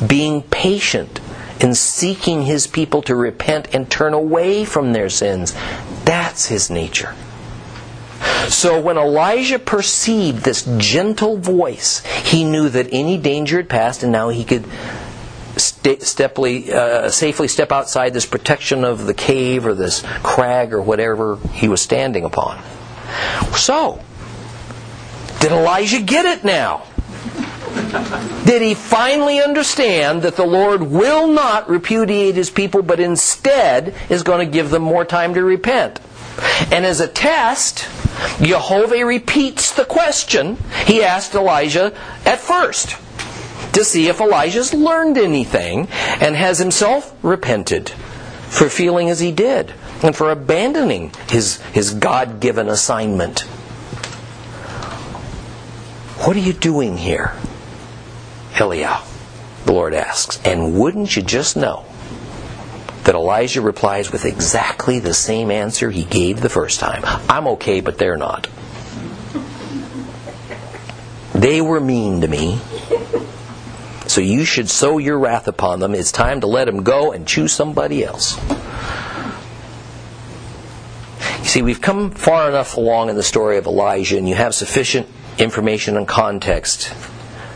Being 0.05 0.41
patient 0.43 1.19
in 1.61 1.75
seeking 1.75 2.43
his 2.43 2.67
people 2.67 3.01
to 3.03 3.15
repent 3.15 3.73
and 3.73 3.89
turn 3.89 4.13
away 4.13 4.65
from 4.65 4.93
their 4.93 5.09
sins, 5.09 5.55
that's 6.05 6.47
his 6.47 6.69
nature. 6.69 7.15
So 8.49 8.79
when 8.81 8.97
Elijah 8.97 9.59
perceived 9.59 10.43
this 10.43 10.63
gentle 10.77 11.37
voice, 11.37 12.05
he 12.23 12.43
knew 12.43 12.69
that 12.69 12.89
any 12.91 13.17
danger 13.17 13.57
had 13.57 13.69
passed 13.69 14.03
and 14.03 14.11
now 14.11 14.29
he 14.29 14.43
could 14.43 14.65
steply, 15.57 16.71
uh, 16.71 17.09
safely 17.09 17.47
step 17.47 17.71
outside 17.71 18.13
this 18.13 18.25
protection 18.25 18.83
of 18.83 19.05
the 19.05 19.13
cave 19.13 19.65
or 19.65 19.73
this 19.73 20.03
crag 20.23 20.73
or 20.73 20.81
whatever 20.81 21.37
he 21.53 21.67
was 21.67 21.81
standing 21.81 22.25
upon. 22.25 22.61
So, 23.55 24.01
did 25.39 25.51
Elijah 25.51 26.01
get 26.01 26.25
it 26.25 26.43
now? 26.43 26.83
Did 28.45 28.61
he 28.61 28.73
finally 28.73 29.41
understand 29.41 30.21
that 30.23 30.35
the 30.35 30.45
Lord 30.45 30.83
will 30.83 31.27
not 31.27 31.69
repudiate 31.69 32.35
his 32.35 32.49
people, 32.49 32.81
but 32.81 32.99
instead 32.99 33.93
is 34.09 34.23
going 34.23 34.45
to 34.45 34.51
give 34.51 34.69
them 34.69 34.83
more 34.83 35.05
time 35.05 35.33
to 35.33 35.43
repent? 35.43 35.99
And 36.71 36.85
as 36.85 36.99
a 36.99 37.07
test, 37.07 37.87
Jehovah 38.41 39.05
repeats 39.05 39.73
the 39.73 39.85
question 39.85 40.57
he 40.85 41.03
asked 41.03 41.35
Elijah 41.35 41.93
at 42.25 42.39
first 42.39 42.97
to 43.73 43.83
see 43.83 44.07
if 44.07 44.19
Elijah's 44.19 44.73
learned 44.73 45.17
anything 45.17 45.87
and 46.19 46.35
has 46.35 46.59
himself 46.59 47.15
repented 47.23 47.89
for 48.49 48.69
feeling 48.69 49.09
as 49.09 49.19
he 49.19 49.31
did 49.31 49.73
and 50.03 50.15
for 50.15 50.31
abandoning 50.31 51.11
his, 51.29 51.61
his 51.73 51.93
God 51.93 52.39
given 52.39 52.67
assignment. 52.67 53.41
What 56.21 56.35
are 56.35 56.39
you 56.39 56.53
doing 56.53 56.97
here, 56.97 57.33
Eliyahu? 58.53 59.65
The 59.65 59.73
Lord 59.73 59.93
asks. 59.93 60.39
And 60.43 60.79
wouldn't 60.79 61.15
you 61.15 61.21
just 61.21 61.55
know 61.55 61.85
that 63.03 63.15
Elijah 63.15 63.61
replies 63.61 64.11
with 64.11 64.25
exactly 64.25 64.99
the 64.99 65.13
same 65.13 65.49
answer 65.51 65.89
he 65.89 66.03
gave 66.03 66.41
the 66.41 66.49
first 66.49 66.79
time 66.79 67.01
I'm 67.29 67.47
okay, 67.47 67.81
but 67.81 67.97
they're 67.97 68.17
not. 68.17 68.47
They 71.33 71.61
were 71.61 71.79
mean 71.79 72.21
to 72.21 72.27
me. 72.27 72.59
So 74.07 74.21
you 74.21 74.43
should 74.43 74.69
sow 74.69 74.97
your 74.97 75.17
wrath 75.17 75.47
upon 75.47 75.79
them. 75.79 75.95
It's 75.95 76.11
time 76.11 76.41
to 76.41 76.47
let 76.47 76.65
them 76.65 76.83
go 76.83 77.13
and 77.13 77.25
choose 77.25 77.53
somebody 77.53 78.03
else. 78.03 78.37
You 81.39 81.47
see, 81.47 81.61
we've 81.61 81.81
come 81.81 82.11
far 82.11 82.49
enough 82.49 82.75
along 82.75 83.09
in 83.09 83.15
the 83.15 83.23
story 83.23 83.57
of 83.57 83.65
Elijah, 83.65 84.17
and 84.17 84.27
you 84.27 84.35
have 84.35 84.53
sufficient 84.53 85.07
information 85.37 85.97
and 85.97 86.07
context 86.07 86.93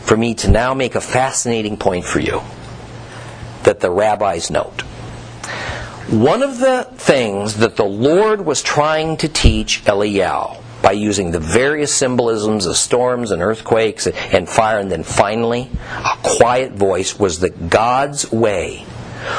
for 0.06 0.16
me 0.16 0.34
to 0.34 0.50
now 0.50 0.72
make 0.72 0.94
a 0.94 1.00
fascinating 1.00 1.76
point 1.76 2.04
for 2.04 2.20
you 2.20 2.40
that 3.64 3.80
the 3.80 3.90
rabbis 3.90 4.52
note. 4.52 4.82
One 6.08 6.44
of 6.44 6.60
the 6.60 6.88
things 6.94 7.56
that 7.56 7.74
the 7.74 7.84
Lord 7.84 8.46
was 8.46 8.62
trying 8.62 9.16
to 9.16 9.28
teach 9.28 9.84
Eliyahu 9.84 10.62
by 10.80 10.92
using 10.92 11.32
the 11.32 11.40
various 11.40 11.92
symbolisms 11.92 12.66
of 12.66 12.76
storms 12.76 13.32
and 13.32 13.42
earthquakes 13.42 14.06
and 14.06 14.48
fire, 14.48 14.78
and 14.78 14.92
then 14.92 15.02
finally, 15.02 15.68
a 15.90 16.16
quiet 16.22 16.74
voice 16.74 17.18
was 17.18 17.40
that 17.40 17.68
God's 17.68 18.30
way 18.30 18.84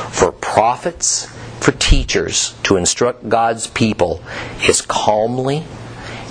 for 0.09 0.33
prophets, 0.33 1.27
for 1.61 1.71
teachers 1.71 2.53
to 2.63 2.75
instruct 2.75 3.29
God's 3.29 3.67
people 3.67 4.21
is 4.67 4.81
calmly 4.81 5.63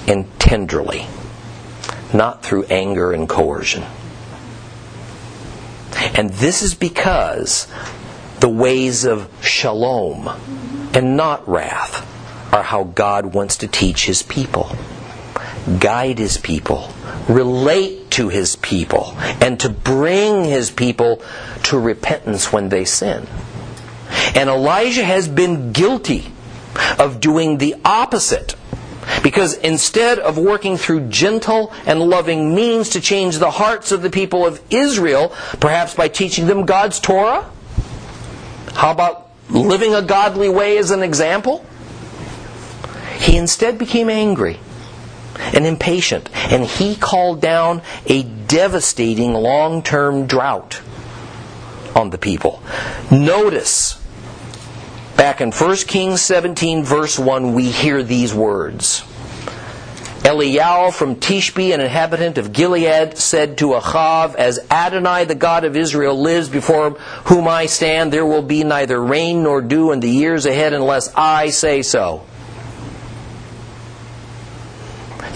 and 0.07 0.27
tenderly, 0.39 1.07
not 2.13 2.43
through 2.43 2.65
anger 2.65 3.13
and 3.13 3.27
coercion. 3.27 3.85
And 6.15 6.31
this 6.31 6.63
is 6.63 6.75
because 6.75 7.67
the 8.41 8.49
ways 8.49 9.05
of 9.05 9.31
shalom 9.43 10.29
and 10.93 11.17
not 11.17 11.49
wrath 11.49 12.05
are 12.53 12.63
how 12.63 12.85
God 12.85 13.35
wants 13.35 13.57
to 13.59 13.69
teach 13.69 14.07
his 14.07 14.23
people 14.23 14.77
guide 15.81 16.19
his 16.19 16.39
people, 16.39 16.89
relate 17.29 18.11
to 18.13 18.29
his 18.29 18.57
people, 18.57 19.15
and 19.41 19.59
to 19.61 19.69
bring 19.69 20.45
his 20.45 20.71
people 20.71 21.23
to 21.65 21.79
repentance 21.79 22.53
when 22.53 22.69
they 22.69 22.85
sin. 22.85 23.27
And 24.35 24.49
Elijah 24.49 25.05
has 25.05 25.29
been 25.29 25.73
guilty 25.73 26.33
of 26.99 27.21
doing 27.21 27.59
the 27.59 27.75
opposite. 27.85 28.55
Because 29.23 29.55
instead 29.55 30.19
of 30.19 30.39
working 30.39 30.77
through 30.77 31.09
gentle 31.09 31.73
and 31.87 32.01
loving 32.01 32.55
means 32.55 32.91
to 32.91 33.01
change 33.01 33.39
the 33.39 33.51
hearts 33.51 33.93
of 33.93 34.03
the 34.03 34.11
people 34.11 34.47
of 34.47 34.61
Israel, 34.71 35.35
perhaps 35.61 35.95
by 35.95 36.09
teaching 36.09 36.47
them 36.47 36.67
God's 36.67 37.01
Torah, 37.01 37.49
how 38.75 38.91
about 38.91 39.31
living 39.49 39.95
a 39.95 40.03
godly 40.03 40.49
way 40.49 40.79
as 40.79 40.91
an 40.91 41.03
example? 41.03 41.65
He 43.19 43.37
instead 43.37 43.79
became 43.79 44.11
angry 44.11 44.59
and 45.39 45.67
impatient, 45.67 46.29
and 46.51 46.65
he 46.65 46.97
called 46.97 47.41
down 47.41 47.83
a 48.07 48.23
devastating 48.23 49.33
long 49.35 49.83
term 49.83 50.27
drought 50.27 50.81
on 51.95 52.11
the 52.11 52.19
people. 52.19 52.63
Notice, 53.11 53.96
back 55.17 55.41
in 55.41 55.51
1 55.51 55.77
Kings 55.89 56.21
17, 56.23 56.85
verse 56.85 57.19
1, 57.19 57.55
we 57.55 57.71
hear 57.71 58.03
these 58.03 58.35
words. 58.35 59.03
Eliyahu 60.21 60.93
from 60.93 61.17
Tishbe, 61.17 61.73
an 61.73 61.81
inhabitant 61.81 62.37
of 62.37 62.53
Gilead, 62.53 63.17
said 63.17 63.59
to 63.59 63.75
Achav, 63.75 64.35
As 64.35 64.59
Adonai, 64.71 65.25
the 65.25 65.35
God 65.35 65.65
of 65.65 65.77
Israel, 65.77 66.21
lives 66.21 66.49
before 66.49 66.91
whom 67.27 67.47
I 67.47 67.67
stand, 67.67 68.13
there 68.13 68.27
will 68.27 68.43
be 68.43 68.65
neither 68.65 69.03
rain 69.03 69.43
nor 69.43 69.63
dew 69.63 69.93
in 69.93 70.01
the 70.01 70.11
years 70.11 70.45
ahead 70.45 70.73
unless 70.73 71.15
I 71.15 71.51
say 71.51 71.83
so. 71.83 72.27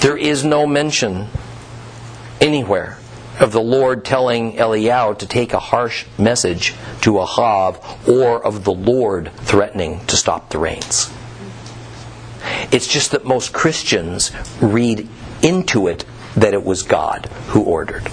There 0.00 0.16
is 0.16 0.44
no 0.44 0.66
mention 0.66 1.28
anywhere 2.40 2.99
of 3.40 3.52
the 3.52 3.60
Lord 3.60 4.04
telling 4.04 4.52
Eliyahu 4.52 5.18
to 5.18 5.26
take 5.26 5.52
a 5.52 5.58
harsh 5.58 6.04
message 6.18 6.74
to 7.00 7.12
Ahav 7.14 8.08
or 8.08 8.44
of 8.44 8.64
the 8.64 8.72
Lord 8.72 9.32
threatening 9.38 10.04
to 10.06 10.16
stop 10.16 10.50
the 10.50 10.58
rains. 10.58 11.10
It's 12.70 12.86
just 12.86 13.12
that 13.12 13.24
most 13.24 13.52
Christians 13.52 14.30
read 14.60 15.08
into 15.42 15.88
it 15.88 16.04
that 16.36 16.54
it 16.54 16.64
was 16.64 16.82
God 16.82 17.26
who 17.48 17.62
ordered 17.62 18.08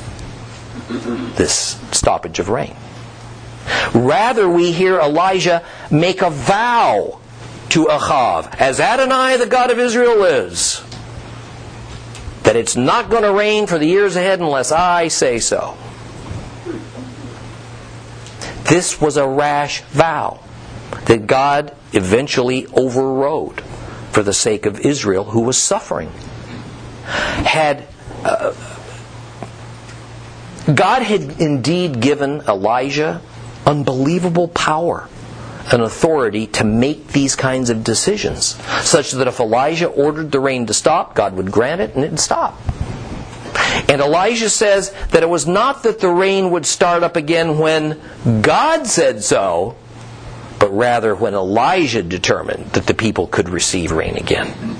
this 1.35 1.79
stoppage 1.91 2.39
of 2.39 2.49
rain. 2.49 2.75
Rather, 3.93 4.49
we 4.49 4.71
hear 4.71 4.99
Elijah 4.99 5.63
make 5.91 6.21
a 6.21 6.29
vow 6.29 7.19
to 7.69 7.85
Ahav, 7.85 8.55
as 8.55 8.79
Adonai, 8.79 9.35
the 9.37 9.45
God 9.45 9.71
of 9.71 9.79
Israel, 9.79 10.23
is 10.23 10.81
that 12.47 12.55
it's 12.55 12.77
not 12.77 13.09
going 13.09 13.23
to 13.23 13.33
rain 13.33 13.67
for 13.67 13.77
the 13.77 13.85
years 13.85 14.15
ahead 14.15 14.39
unless 14.39 14.71
I 14.71 15.09
say 15.09 15.37
so. 15.37 15.77
This 18.63 19.01
was 19.01 19.17
a 19.17 19.27
rash 19.27 19.81
vow 19.81 20.39
that 21.07 21.27
God 21.27 21.75
eventually 21.91 22.65
overrode 22.67 23.59
for 24.11 24.23
the 24.23 24.31
sake 24.31 24.65
of 24.65 24.79
Israel 24.79 25.25
who 25.25 25.41
was 25.41 25.57
suffering. 25.57 26.09
Had 27.03 27.85
uh, 28.23 28.53
God 30.73 31.01
had 31.01 31.41
indeed 31.41 31.99
given 31.99 32.39
Elijah 32.47 33.21
unbelievable 33.65 34.47
power 34.47 35.09
an 35.71 35.81
authority 35.81 36.47
to 36.47 36.63
make 36.63 37.07
these 37.09 37.35
kinds 37.35 37.69
of 37.69 37.83
decisions, 37.83 38.55
such 38.81 39.11
that 39.11 39.27
if 39.27 39.39
Elijah 39.39 39.87
ordered 39.87 40.31
the 40.31 40.39
rain 40.39 40.65
to 40.67 40.73
stop, 40.73 41.15
God 41.15 41.33
would 41.35 41.51
grant 41.51 41.81
it 41.81 41.95
and 41.95 42.03
it'd 42.03 42.19
stop. 42.19 42.59
And 43.89 44.01
Elijah 44.01 44.49
says 44.49 44.93
that 45.11 45.23
it 45.23 45.29
was 45.29 45.45
not 45.45 45.83
that 45.83 45.99
the 45.99 46.09
rain 46.09 46.51
would 46.51 46.65
start 46.65 47.03
up 47.03 47.15
again 47.15 47.57
when 47.57 47.99
God 48.41 48.87
said 48.87 49.23
so, 49.23 49.75
but 50.59 50.69
rather 50.69 51.15
when 51.15 51.33
Elijah 51.33 52.03
determined 52.03 52.67
that 52.71 52.87
the 52.87 52.93
people 52.93 53.27
could 53.27 53.49
receive 53.49 53.91
rain 53.91 54.15
again. 54.15 54.77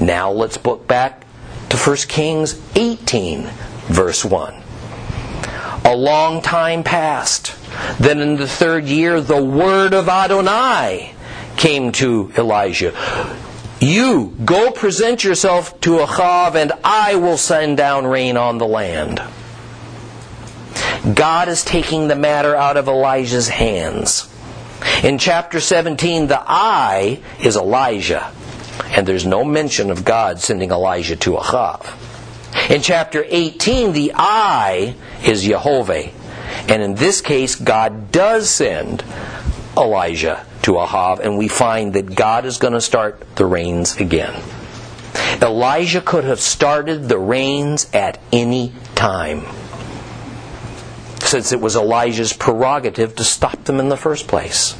Now 0.00 0.30
let's 0.30 0.62
look 0.64 0.86
back 0.86 1.24
to 1.68 1.76
1 1.76 1.96
Kings 2.08 2.60
18, 2.74 3.42
verse 3.88 4.24
1. 4.24 4.62
A 5.88 5.96
long 5.96 6.42
time 6.42 6.84
passed 6.84 7.58
then 7.98 8.20
in 8.20 8.36
the 8.36 8.48
third 8.48 8.86
year, 8.86 9.20
the 9.20 9.42
word 9.42 9.92
of 9.92 10.08
Adonai 10.08 11.14
came 11.56 11.92
to 11.92 12.32
Elijah. 12.36 12.94
You 13.80 14.36
go 14.44 14.70
present 14.70 15.24
yourself 15.24 15.80
to 15.82 15.98
Achav, 15.98 16.54
and 16.54 16.72
I 16.84 17.16
will 17.16 17.36
send 17.36 17.76
down 17.76 18.06
rain 18.06 18.36
on 18.36 18.58
the 18.58 18.66
land. 18.66 19.22
God 21.14 21.48
is 21.48 21.64
taking 21.64 22.08
the 22.08 22.16
matter 22.16 22.54
out 22.54 22.76
of 22.76 22.88
Elijah's 22.88 23.48
hands. 23.48 24.32
In 25.02 25.18
chapter 25.18 25.60
17, 25.60 26.26
the 26.28 26.42
I 26.44 27.20
is 27.40 27.56
Elijah, 27.56 28.32
and 28.86 29.06
there's 29.06 29.26
no 29.26 29.44
mention 29.44 29.90
of 29.90 30.04
God 30.04 30.40
sending 30.40 30.70
Elijah 30.70 31.16
to 31.16 31.32
Achav. 31.32 32.07
In 32.70 32.82
chapter 32.82 33.24
18, 33.26 33.92
the 33.92 34.12
I 34.14 34.94
is 35.24 35.42
Jehovah, 35.42 36.10
and 36.68 36.82
in 36.82 36.94
this 36.96 37.20
case, 37.22 37.54
God 37.54 38.12
does 38.12 38.50
send 38.50 39.02
Elijah 39.76 40.44
to 40.62 40.72
Ahav, 40.72 41.20
and 41.20 41.38
we 41.38 41.48
find 41.48 41.94
that 41.94 42.14
God 42.14 42.44
is 42.44 42.58
going 42.58 42.74
to 42.74 42.80
start 42.80 43.36
the 43.36 43.46
rains 43.46 43.96
again. 43.96 44.42
Elijah 45.40 46.02
could 46.02 46.24
have 46.24 46.40
started 46.40 47.08
the 47.08 47.18
rains 47.18 47.88
at 47.94 48.18
any 48.32 48.72
time. 48.94 49.46
since 51.20 51.52
it 51.52 51.60
was 51.60 51.76
Elijah's 51.76 52.32
prerogative 52.32 53.14
to 53.16 53.24
stop 53.24 53.64
them 53.64 53.80
in 53.80 53.88
the 53.90 53.96
first 53.96 54.26
place. 54.26 54.74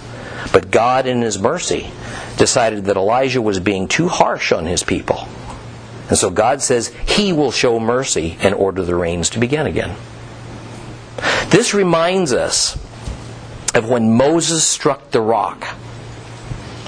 But 0.53 0.70
God, 0.70 1.07
in 1.07 1.20
His 1.20 1.39
mercy, 1.39 1.91
decided 2.39 2.87
that 2.87 2.97
Elijah 2.97 3.43
was 3.43 3.61
being 3.61 3.87
too 3.89 4.09
harsh 4.09 4.53
on 4.53 4.64
his 4.64 4.83
people. 4.83 5.29
And 6.09 6.16
so 6.16 6.30
God 6.30 6.62
says 6.62 6.88
He 7.06 7.32
will 7.32 7.52
show 7.52 7.78
mercy 7.78 8.38
and 8.40 8.54
order 8.54 8.82
the 8.82 8.94
rains 8.94 9.30
to 9.30 9.38
begin 9.38 9.66
again. 9.66 9.96
This 11.50 11.74
reminds 11.74 12.32
us 12.32 12.76
of 13.74 13.88
when 13.88 14.12
Moses 14.12 14.64
struck 14.64 15.11
the 15.11 15.20
rock 15.20 15.66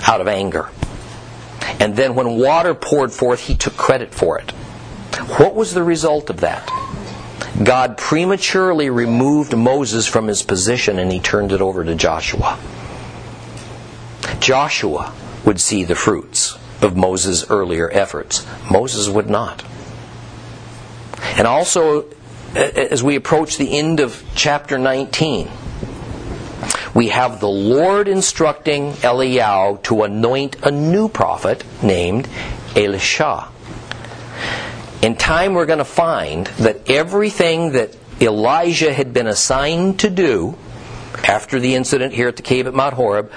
out 0.07 0.21
of 0.21 0.29
anger. 0.29 0.69
And 1.79 1.97
then 1.97 2.15
when 2.15 2.37
water 2.37 2.75
poured 2.75 3.13
forth, 3.13 3.41
he 3.41 3.55
took 3.55 3.77
credit 3.77 4.15
for 4.15 4.39
it. 4.39 4.51
What 5.39 5.55
was 5.55 5.73
the 5.73 5.83
result 5.83 6.31
of 6.31 6.41
that? 6.41 6.69
God 7.63 7.99
prematurely 7.99 8.91
removed 8.91 9.57
Moses 9.57 10.07
from 10.07 10.27
his 10.27 10.43
position 10.43 10.99
and 10.99 11.13
he 11.13 11.21
turned 11.21 11.53
it 11.53 11.61
over 11.61 11.85
to 11.85 11.95
Joshua. 11.95 12.59
Joshua 14.41 15.13
would 15.45 15.61
see 15.61 15.85
the 15.85 15.95
fruits 15.95 16.59
of 16.83 16.97
Moses' 16.97 17.49
earlier 17.51 17.91
efforts. 17.91 18.47
Moses 18.71 19.09
would 19.09 19.29
not. 19.29 19.65
And 21.37 21.47
also, 21.47 22.07
as 22.55 23.03
we 23.03 23.17
approach 23.17 23.59
the 23.59 23.79
end 23.79 24.01
of 24.01 24.25
chapter 24.35 24.79
19, 24.79 25.49
we 26.95 27.09
have 27.09 27.41
the 27.41 27.49
Lord 27.49 28.09
instructing 28.09 28.93
Eliyahu 28.95 29.83
to 29.85 30.03
anoint 30.03 30.57
a 30.65 30.71
new 30.71 31.09
prophet 31.09 31.65
named 31.83 32.29
Elisha. 32.75 33.49
In 35.03 35.17
time, 35.17 35.55
we're 35.55 35.67
going 35.67 35.79
to 35.79 35.85
find 35.85 36.47
that 36.59 36.91
everything 36.91 37.73
that 37.73 37.97
Elijah 38.21 38.93
had 38.93 39.15
been 39.15 39.27
assigned 39.27 40.01
to 40.01 40.11
do 40.11 40.57
after 41.27 41.59
the 41.59 41.75
incident 41.75 42.13
here 42.13 42.29
at 42.29 42.37
the 42.37 42.43
cave 42.43 42.67
at 42.67 42.75
Mount 42.75 42.95
Horeb, 42.95 43.31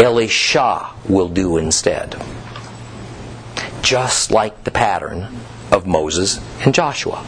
Elisha 0.00 0.90
will 1.08 1.28
do 1.28 1.58
instead. 1.58 2.20
Just 3.82 4.30
like 4.30 4.64
the 4.64 4.70
pattern 4.70 5.28
of 5.70 5.86
Moses 5.86 6.40
and 6.64 6.74
Joshua. 6.74 7.24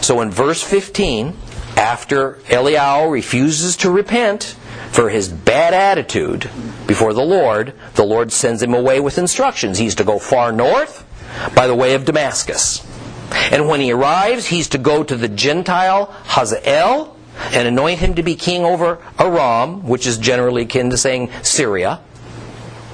So 0.00 0.20
in 0.20 0.30
verse 0.30 0.62
15, 0.62 1.36
after 1.76 2.34
Eliyahu 2.46 3.10
refuses 3.10 3.76
to 3.78 3.90
repent 3.90 4.56
for 4.90 5.08
his 5.08 5.28
bad 5.28 5.74
attitude 5.74 6.50
before 6.86 7.12
the 7.14 7.24
Lord, 7.24 7.72
the 7.94 8.04
Lord 8.04 8.32
sends 8.32 8.62
him 8.62 8.74
away 8.74 9.00
with 9.00 9.18
instructions. 9.18 9.78
He's 9.78 9.94
to 9.96 10.04
go 10.04 10.18
far 10.18 10.52
north 10.52 11.06
by 11.54 11.66
the 11.66 11.74
way 11.74 11.94
of 11.94 12.04
Damascus. 12.04 12.86
And 13.50 13.68
when 13.68 13.80
he 13.80 13.92
arrives, 13.92 14.46
he's 14.46 14.68
to 14.68 14.78
go 14.78 15.02
to 15.02 15.16
the 15.16 15.28
Gentile 15.28 16.06
Hazael 16.24 17.16
and 17.52 17.66
anoint 17.66 18.00
him 18.00 18.14
to 18.14 18.22
be 18.22 18.34
king 18.34 18.64
over 18.64 18.98
Aram, 19.18 19.86
which 19.86 20.06
is 20.06 20.18
generally 20.18 20.62
akin 20.62 20.90
to 20.90 20.96
saying 20.98 21.30
Syria. 21.42 22.00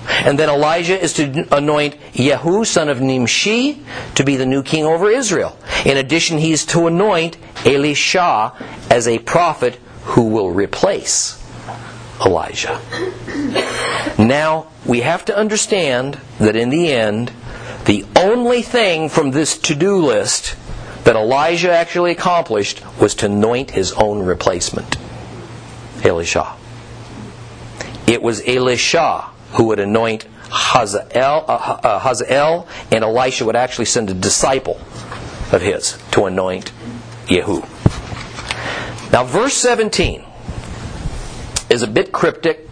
And 0.08 0.38
then 0.38 0.48
Elijah 0.48 1.00
is 1.00 1.12
to 1.14 1.46
anoint 1.54 1.96
Yehu, 2.12 2.66
son 2.66 2.88
of 2.88 3.00
Nimshi, 3.00 3.82
to 4.14 4.24
be 4.24 4.36
the 4.36 4.46
new 4.46 4.62
king 4.62 4.84
over 4.84 5.10
Israel. 5.10 5.56
In 5.84 5.96
addition, 5.98 6.38
he 6.38 6.52
is 6.52 6.64
to 6.66 6.86
anoint 6.86 7.36
Elisha 7.66 8.54
as 8.90 9.06
a 9.06 9.18
prophet 9.18 9.78
who 10.04 10.28
will 10.28 10.50
replace 10.50 11.36
Elijah. 12.24 12.80
Now, 14.18 14.68
we 14.86 15.00
have 15.00 15.26
to 15.26 15.36
understand 15.36 16.18
that 16.38 16.56
in 16.56 16.70
the 16.70 16.90
end, 16.90 17.30
the 17.84 18.04
only 18.16 18.62
thing 18.62 19.08
from 19.08 19.30
this 19.30 19.58
to 19.58 19.74
do 19.74 19.98
list 19.98 20.56
that 21.04 21.16
Elijah 21.16 21.70
actually 21.70 22.12
accomplished 22.12 22.82
was 22.98 23.14
to 23.16 23.26
anoint 23.26 23.70
his 23.70 23.92
own 23.92 24.22
replacement, 24.22 24.96
Elisha. 26.02 26.54
It 28.06 28.22
was 28.22 28.42
Elisha 28.46 29.26
who 29.52 29.64
would 29.64 29.80
anoint 29.80 30.26
Hazael, 30.50 31.44
uh, 31.48 31.80
uh, 31.82 31.98
Hazael, 31.98 32.68
and 32.90 33.04
Elisha 33.04 33.44
would 33.44 33.56
actually 33.56 33.84
send 33.86 34.10
a 34.10 34.14
disciple 34.14 34.80
of 35.52 35.62
his 35.62 35.98
to 36.12 36.26
anoint 36.26 36.72
Yehu. 37.26 37.62
Now, 39.12 39.24
verse 39.24 39.54
17 39.54 40.24
is 41.70 41.82
a 41.82 41.86
bit 41.86 42.12
cryptic, 42.12 42.68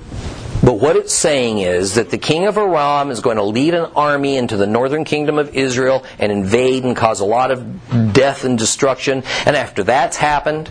but 0.62 0.74
what 0.74 0.96
it's 0.96 1.14
saying 1.14 1.58
is 1.58 1.94
that 1.94 2.10
the 2.10 2.18
king 2.18 2.46
of 2.46 2.56
Aram 2.56 3.10
is 3.10 3.20
going 3.20 3.36
to 3.36 3.42
lead 3.42 3.74
an 3.74 3.92
army 3.94 4.36
into 4.36 4.56
the 4.56 4.66
northern 4.66 5.04
kingdom 5.04 5.38
of 5.38 5.54
Israel 5.54 6.04
and 6.18 6.32
invade 6.32 6.84
and 6.84 6.96
cause 6.96 7.20
a 7.20 7.24
lot 7.24 7.50
of 7.50 8.12
death 8.12 8.44
and 8.44 8.58
destruction. 8.58 9.22
And 9.44 9.56
after 9.56 9.84
that's 9.84 10.16
happened, 10.16 10.70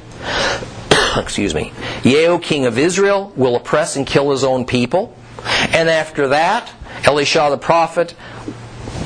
excuse 1.18 1.54
me, 1.54 1.72
Yehu, 2.02 2.42
king 2.42 2.66
of 2.66 2.78
Israel, 2.78 3.32
will 3.36 3.56
oppress 3.56 3.96
and 3.96 4.06
kill 4.06 4.32
his 4.32 4.44
own 4.44 4.66
people. 4.66 5.16
And 5.46 5.90
after 5.90 6.30
that, 6.30 6.72
Elisha 7.04 7.48
the 7.50 7.58
prophet, 7.58 8.16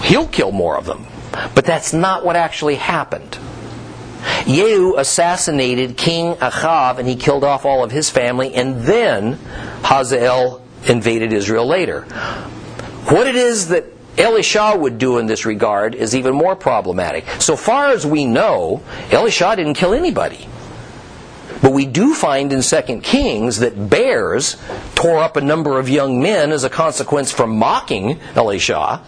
he'll 0.03 0.27
kill 0.27 0.51
more 0.51 0.77
of 0.77 0.85
them. 0.85 1.05
But 1.55 1.65
that's 1.65 1.93
not 1.93 2.25
what 2.25 2.35
actually 2.35 2.75
happened. 2.75 3.37
Yehu 4.43 4.97
assassinated 4.97 5.95
King 5.95 6.35
Achav 6.35 6.97
and 6.97 7.07
he 7.07 7.15
killed 7.15 7.43
off 7.43 7.65
all 7.65 7.83
of 7.83 7.91
his 7.91 8.09
family, 8.09 8.53
and 8.53 8.83
then 8.83 9.33
Hazael 9.83 10.61
invaded 10.87 11.33
Israel 11.33 11.65
later. 11.65 12.01
What 13.05 13.27
it 13.27 13.35
is 13.35 13.69
that 13.69 13.85
Elisha 14.17 14.75
would 14.77 14.97
do 14.97 15.17
in 15.17 15.27
this 15.27 15.45
regard 15.45 15.95
is 15.95 16.15
even 16.15 16.35
more 16.35 16.55
problematic. 16.55 17.25
So 17.39 17.55
far 17.55 17.89
as 17.89 18.05
we 18.05 18.25
know, 18.25 18.81
Elisha 19.11 19.55
didn't 19.55 19.75
kill 19.75 19.93
anybody. 19.93 20.47
But 21.61 21.73
we 21.73 21.85
do 21.85 22.13
find 22.13 22.53
in 22.53 22.61
2 22.61 23.01
Kings 23.01 23.59
that 23.59 23.89
bears 23.89 24.55
tore 24.95 25.19
up 25.19 25.35
a 25.35 25.41
number 25.41 25.77
of 25.77 25.89
young 25.89 26.21
men 26.21 26.51
as 26.51 26.63
a 26.63 26.69
consequence 26.69 27.31
for 27.31 27.45
mocking 27.45 28.19
Elisha. 28.35 29.01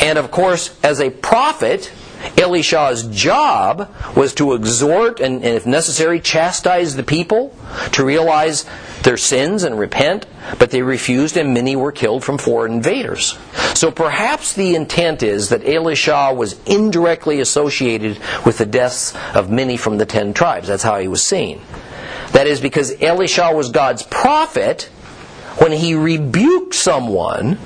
And 0.00 0.18
of 0.18 0.30
course, 0.30 0.78
as 0.82 1.00
a 1.00 1.10
prophet, 1.10 1.92
Elisha's 2.38 3.04
job 3.08 3.92
was 4.16 4.34
to 4.34 4.54
exhort 4.54 5.20
and, 5.20 5.36
and, 5.36 5.54
if 5.54 5.66
necessary, 5.66 6.20
chastise 6.20 6.96
the 6.96 7.02
people 7.02 7.54
to 7.92 8.04
realize 8.04 8.64
their 9.02 9.16
sins 9.16 9.62
and 9.64 9.78
repent, 9.78 10.26
but 10.58 10.70
they 10.70 10.82
refused 10.82 11.36
and 11.36 11.52
many 11.52 11.74
were 11.74 11.92
killed 11.92 12.22
from 12.22 12.38
foreign 12.38 12.72
invaders. 12.72 13.36
So 13.74 13.90
perhaps 13.90 14.54
the 14.54 14.74
intent 14.74 15.22
is 15.22 15.48
that 15.48 15.66
Elisha 15.66 16.32
was 16.34 16.60
indirectly 16.66 17.40
associated 17.40 18.18
with 18.44 18.58
the 18.58 18.66
deaths 18.66 19.14
of 19.34 19.50
many 19.50 19.76
from 19.76 19.98
the 19.98 20.06
ten 20.06 20.32
tribes. 20.34 20.68
That's 20.68 20.82
how 20.82 20.98
he 20.98 21.08
was 21.08 21.22
seen. 21.22 21.60
That 22.32 22.46
is 22.46 22.60
because 22.60 23.00
Elisha 23.02 23.52
was 23.52 23.70
God's 23.70 24.02
prophet 24.04 24.84
when 25.58 25.72
he 25.72 25.94
rebuked 25.94 26.74
someone 26.74 27.58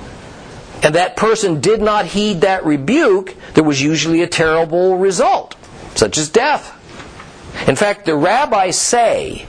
and 0.83 0.95
that 0.95 1.17
person 1.17 1.59
did 1.59 1.81
not 1.81 2.05
heed 2.05 2.41
that 2.41 2.65
rebuke, 2.65 3.35
there 3.53 3.63
was 3.63 3.81
usually 3.81 4.21
a 4.21 4.27
terrible 4.27 4.97
result, 4.97 5.55
such 5.95 6.17
as 6.17 6.29
death. 6.29 6.73
In 7.67 7.75
fact, 7.75 8.05
the 8.05 8.15
rabbis 8.15 8.79
say 8.79 9.45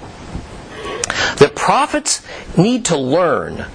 that 1.38 1.52
prophets 1.54 2.26
need 2.56 2.86
to 2.86 2.96
learn 2.96 3.66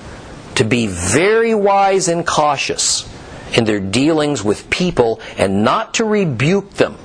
to 0.56 0.64
be 0.64 0.88
very 0.88 1.54
wise 1.56 2.08
and 2.08 2.26
cautious 2.26 3.10
in 3.56 3.66
their 3.66 3.80
dealings 3.80 4.44
with 4.44 4.70
people 4.70 5.22
and 5.38 5.64
not 5.64 5.96
to 5.96 6.06
rebuke 6.06 6.72
them 6.72 6.98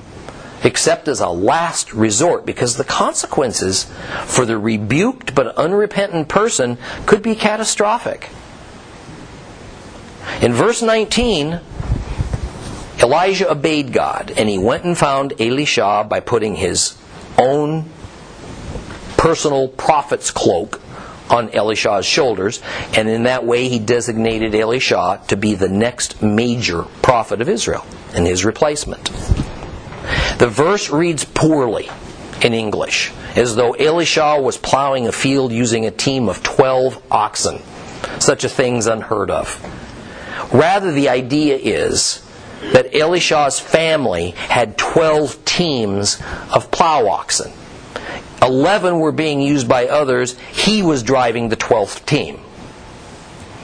except 0.63 1.07
as 1.07 1.21
a 1.21 1.29
last 1.29 1.93
resort 1.93 2.45
because 2.45 2.75
the 2.75 2.83
consequences 2.83 3.85
for 4.25 4.45
the 4.45 4.57
rebuked 4.57 5.33
but 5.33 5.55
unrepentant 5.55 6.27
person 6.27 6.77
could 7.05 7.21
be 7.21 7.35
catastrophic. 7.35 8.29
In 10.41 10.53
verse 10.53 10.81
19, 10.81 11.59
Elijah 13.01 13.51
obeyed 13.51 13.93
God, 13.93 14.33
and 14.35 14.49
he 14.49 14.57
went 14.57 14.83
and 14.83 14.97
found 14.97 15.39
Elisha 15.39 16.05
by 16.09 16.19
putting 16.19 16.55
his 16.55 16.97
own 17.37 17.85
personal 19.17 19.67
prophet's 19.67 20.31
cloak 20.31 20.81
on 21.29 21.49
Elisha's 21.51 22.05
shoulders, 22.05 22.61
and 22.93 23.07
in 23.07 23.23
that 23.23 23.45
way 23.45 23.69
he 23.69 23.79
designated 23.79 24.55
Elisha 24.55 25.21
to 25.27 25.37
be 25.37 25.55
the 25.55 25.69
next 25.69 26.21
major 26.21 26.83
prophet 27.01 27.41
of 27.41 27.49
Israel 27.49 27.85
and 28.13 28.25
his 28.25 28.43
replacement. 28.43 29.05
The 30.39 30.47
verse 30.49 30.89
reads 30.89 31.25
poorly 31.25 31.89
in 32.41 32.53
English, 32.53 33.11
as 33.35 33.55
though 33.55 33.73
Elisha 33.73 34.41
was 34.41 34.57
plowing 34.57 35.07
a 35.07 35.11
field 35.11 35.51
using 35.51 35.85
a 35.85 35.91
team 35.91 36.29
of 36.29 36.41
12 36.41 37.01
oxen. 37.11 37.61
Such 38.19 38.43
a 38.43 38.49
thing's 38.49 38.87
unheard 38.87 39.29
of. 39.29 39.59
Rather, 40.51 40.91
the 40.91 41.09
idea 41.09 41.57
is 41.57 42.25
that 42.73 42.95
Elisha's 42.95 43.59
family 43.59 44.31
had 44.31 44.77
12 44.77 45.45
teams 45.45 46.21
of 46.51 46.71
plow 46.71 47.07
oxen. 47.07 47.51
11 48.41 48.99
were 48.99 49.11
being 49.11 49.41
used 49.41 49.67
by 49.67 49.87
others. 49.87 50.37
He 50.51 50.81
was 50.81 51.03
driving 51.03 51.49
the 51.49 51.57
12th 51.57 52.05
team. 52.05 52.39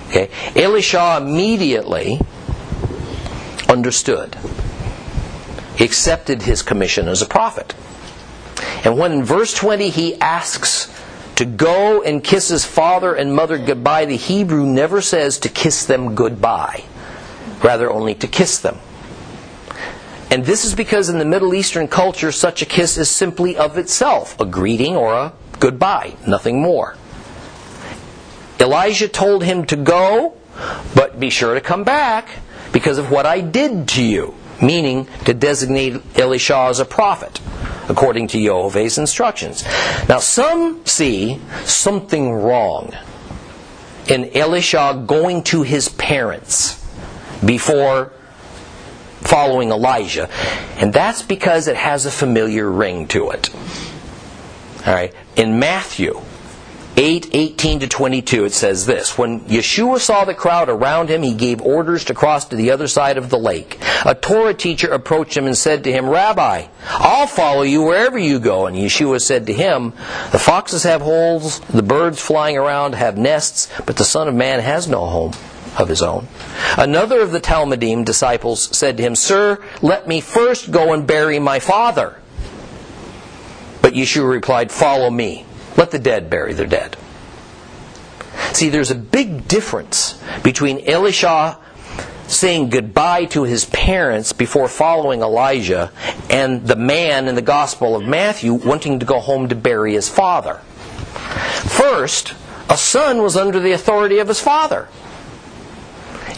Okay? 0.10 0.30
Elisha 0.56 1.18
immediately 1.22 2.20
understood, 3.68 4.38
accepted 5.80 6.44
his 6.44 6.62
commission 6.62 7.08
as 7.08 7.22
a 7.22 7.26
prophet. 7.26 7.74
And 8.84 8.98
when 8.98 9.12
in 9.12 9.24
verse 9.24 9.54
20 9.54 9.90
he 9.90 10.16
asks 10.22 10.86
to 11.36 11.46
go 11.46 12.02
and 12.02 12.24
kiss 12.24 12.48
his 12.48 12.66
father 12.66 13.14
and 13.14 13.36
mother 13.36 13.58
goodbye, 13.58 14.06
the 14.06 14.16
Hebrew 14.16 14.66
never 14.66 15.02
says 15.02 15.40
to 15.40 15.50
kiss 15.50 15.86
them 15.86 16.16
goodbye, 16.16 16.84
rather, 17.64 17.92
only 17.92 18.16
to 18.16 18.28
kiss 18.28 18.60
them. 18.60 18.78
And 20.32 20.46
this 20.46 20.66
is 20.66 20.74
because 20.74 21.10
in 21.10 21.20
the 21.20 21.26
Middle 21.26 21.54
Eastern 21.54 21.88
culture, 21.88 22.32
such 22.32 22.62
a 22.62 22.66
kiss 22.66 22.98
is 22.98 23.10
simply 23.10 23.58
of 23.58 23.78
itself 23.78 24.40
a 24.40 24.46
greeting 24.46 24.96
or 24.96 25.14
a 25.14 25.34
goodbye, 25.60 26.16
nothing 26.28 26.62
more. 26.62 26.96
Elijah 28.60 29.08
told 29.08 29.44
him 29.44 29.66
to 29.66 29.76
go, 29.76 30.34
but 30.96 31.20
be 31.20 31.30
sure 31.30 31.54
to 31.54 31.62
come 31.62 31.84
back 31.84 32.30
because 32.72 32.98
of 32.98 33.12
what 33.12 33.26
I 33.26 33.42
did 33.42 33.88
to 33.90 34.04
you, 34.04 34.34
meaning 34.62 35.08
to 35.26 35.34
designate 35.34 36.02
Elisha 36.18 36.68
as 36.70 36.80
a 36.80 36.86
prophet 36.86 37.42
according 37.88 38.28
to 38.28 38.42
Jehovah's 38.42 38.98
instructions. 38.98 39.64
Now, 40.10 40.20
some 40.20 40.86
see 40.86 41.40
something 41.64 42.34
wrong 42.34 42.94
in 44.08 44.36
Elisha 44.36 45.04
going 45.06 45.44
to 45.44 45.64
his 45.64 45.90
parents 45.90 46.82
before 47.44 48.12
following 49.22 49.72
Elijah, 49.72 50.30
and 50.78 50.94
that's 50.94 51.22
because 51.22 51.68
it 51.68 51.76
has 51.76 52.06
a 52.06 52.12
familiar 52.12 52.70
ring 52.70 53.08
to 53.08 53.32
it. 53.32 53.54
All 54.86 54.94
right, 54.94 55.14
in 55.36 55.60
Matthew 55.60 56.22
8 56.98 57.30
18 57.34 57.80
to 57.82 57.88
22, 57.88 58.46
it 58.46 58.54
says 58.54 58.86
this 58.86 59.18
When 59.18 59.42
Yeshua 59.42 60.00
saw 60.00 60.24
the 60.24 60.34
crowd 60.34 60.70
around 60.70 61.10
him, 61.10 61.24
he 61.24 61.34
gave 61.34 61.62
orders 61.62 62.06
to 62.06 62.14
cross 62.14 62.46
to 62.46 62.56
the 62.56 62.72
other 62.72 62.88
side 62.88 63.18
of 63.18 63.30
the 63.30 63.38
lake. 63.38 63.78
A 64.06 64.16
Torah 64.16 64.54
teacher 64.54 64.88
approached 64.94 65.36
him 65.36 65.46
and 65.46 65.58
said 65.58 65.84
to 65.84 65.92
him, 65.92 66.08
Rabbi, 66.08 66.68
I'll 66.88 67.28
follow 67.28 67.64
you 67.64 67.84
wherever 67.84 68.18
you 68.18 68.40
go. 68.40 68.66
And 68.68 68.78
Yeshua 68.78 69.20
said 69.20 69.48
to 69.48 69.54
him, 69.54 69.92
The 70.32 70.40
foxes 70.40 70.84
have 70.84 71.02
holes, 71.02 71.60
the 71.62 71.84
birds 71.84 72.22
flying 72.22 72.58
around 72.58 72.96
have 72.96 73.18
nests, 73.18 73.70
but 73.86 73.98
the 73.98 74.06
Son 74.06 74.30
of 74.30 74.36
Man 74.36 74.62
has 74.62 74.88
no 74.88 75.06
home 75.06 75.34
of 75.78 75.90
his 75.90 76.02
own. 76.02 76.28
Another 76.78 77.20
of 77.20 77.32
the 77.32 77.42
Talmidim 77.42 78.06
disciples 78.06 78.76
said 78.76 78.96
to 78.98 79.04
him, 79.04 79.16
Sir, 79.16 79.62
let 79.82 80.08
me 80.08 80.22
first 80.22 80.72
go 80.72 80.94
and 80.94 81.06
bury 81.06 81.40
my 81.40 81.60
father. 81.60 82.22
But 83.82 83.94
Yeshua 83.94 84.30
replied, 84.30 84.72
Follow 84.72 85.10
me. 85.10 85.45
Let 85.78 85.92
the 85.92 86.00
dead 86.00 86.30
bury 86.30 86.54
their 86.54 86.66
dead. 86.66 86.98
See, 88.54 88.70
there's 88.70 88.92
a 88.92 88.96
big 88.96 89.48
difference 89.48 90.22
between 90.44 90.88
Elisha 90.88 91.58
saying 92.28 92.70
goodbye 92.70 93.26
to 93.26 93.44
his 93.44 93.66
parents 93.66 94.34
before 94.34 94.68
following 94.68 95.22
Elijah 95.22 95.92
and 96.30 96.66
the 96.66 96.76
man 96.76 97.28
in 97.28 97.36
the 97.36 97.42
Gospel 97.42 97.96
of 97.96 98.04
Matthew 98.04 98.54
wanting 98.54 99.00
to 99.00 99.06
go 99.06 99.20
home 99.20 99.50
to 99.50 99.56
bury 99.56 99.94
his 99.94 100.10
father. 100.10 100.56
First, 101.66 102.34
a 102.70 102.78
son 102.78 103.22
was 103.22 103.38
under 103.38 103.60
the 103.60 103.74
authority 103.74 104.20
of 104.20 104.28
his 104.28 104.40
father. 104.40 104.88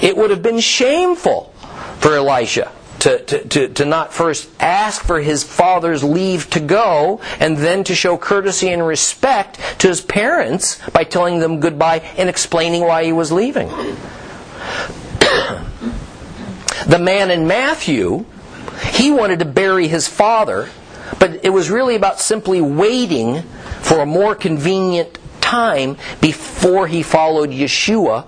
It 0.01 0.17
would 0.17 0.29
have 0.29 0.41
been 0.41 0.59
shameful 0.59 1.53
for 1.99 2.15
Elisha 2.15 2.71
to, 3.15 3.47
to, 3.47 3.67
to, 3.69 3.85
not 3.85 4.13
first 4.13 4.49
ask 4.59 5.01
for 5.03 5.21
his 5.21 5.41
father's 5.43 6.03
leave 6.03 6.49
to 6.49 6.59
go 6.59 7.21
and 7.39 7.55
then 7.57 7.85
to 7.85 7.95
show 7.95 8.17
courtesy 8.17 8.67
and 8.69 8.85
respect 8.85 9.59
to 9.79 9.87
his 9.87 10.01
parents 10.01 10.77
by 10.89 11.05
telling 11.05 11.39
them 11.39 11.61
goodbye 11.61 11.99
and 12.17 12.27
explaining 12.27 12.81
why 12.81 13.05
he 13.05 13.13
was 13.13 13.31
leaving. 13.31 13.67
the 16.87 16.99
man 16.99 17.31
in 17.31 17.47
Matthew, 17.47 18.25
he 18.91 19.09
wanted 19.11 19.39
to 19.39 19.45
bury 19.45 19.87
his 19.87 20.09
father, 20.09 20.69
but 21.17 21.45
it 21.45 21.51
was 21.51 21.69
really 21.69 21.95
about 21.95 22.19
simply 22.19 22.59
waiting 22.59 23.43
for 23.79 24.01
a 24.01 24.05
more 24.05 24.35
convenient 24.35 25.17
time 25.39 25.95
before 26.19 26.87
he 26.87 27.01
followed 27.03 27.51
Yeshua 27.51 28.25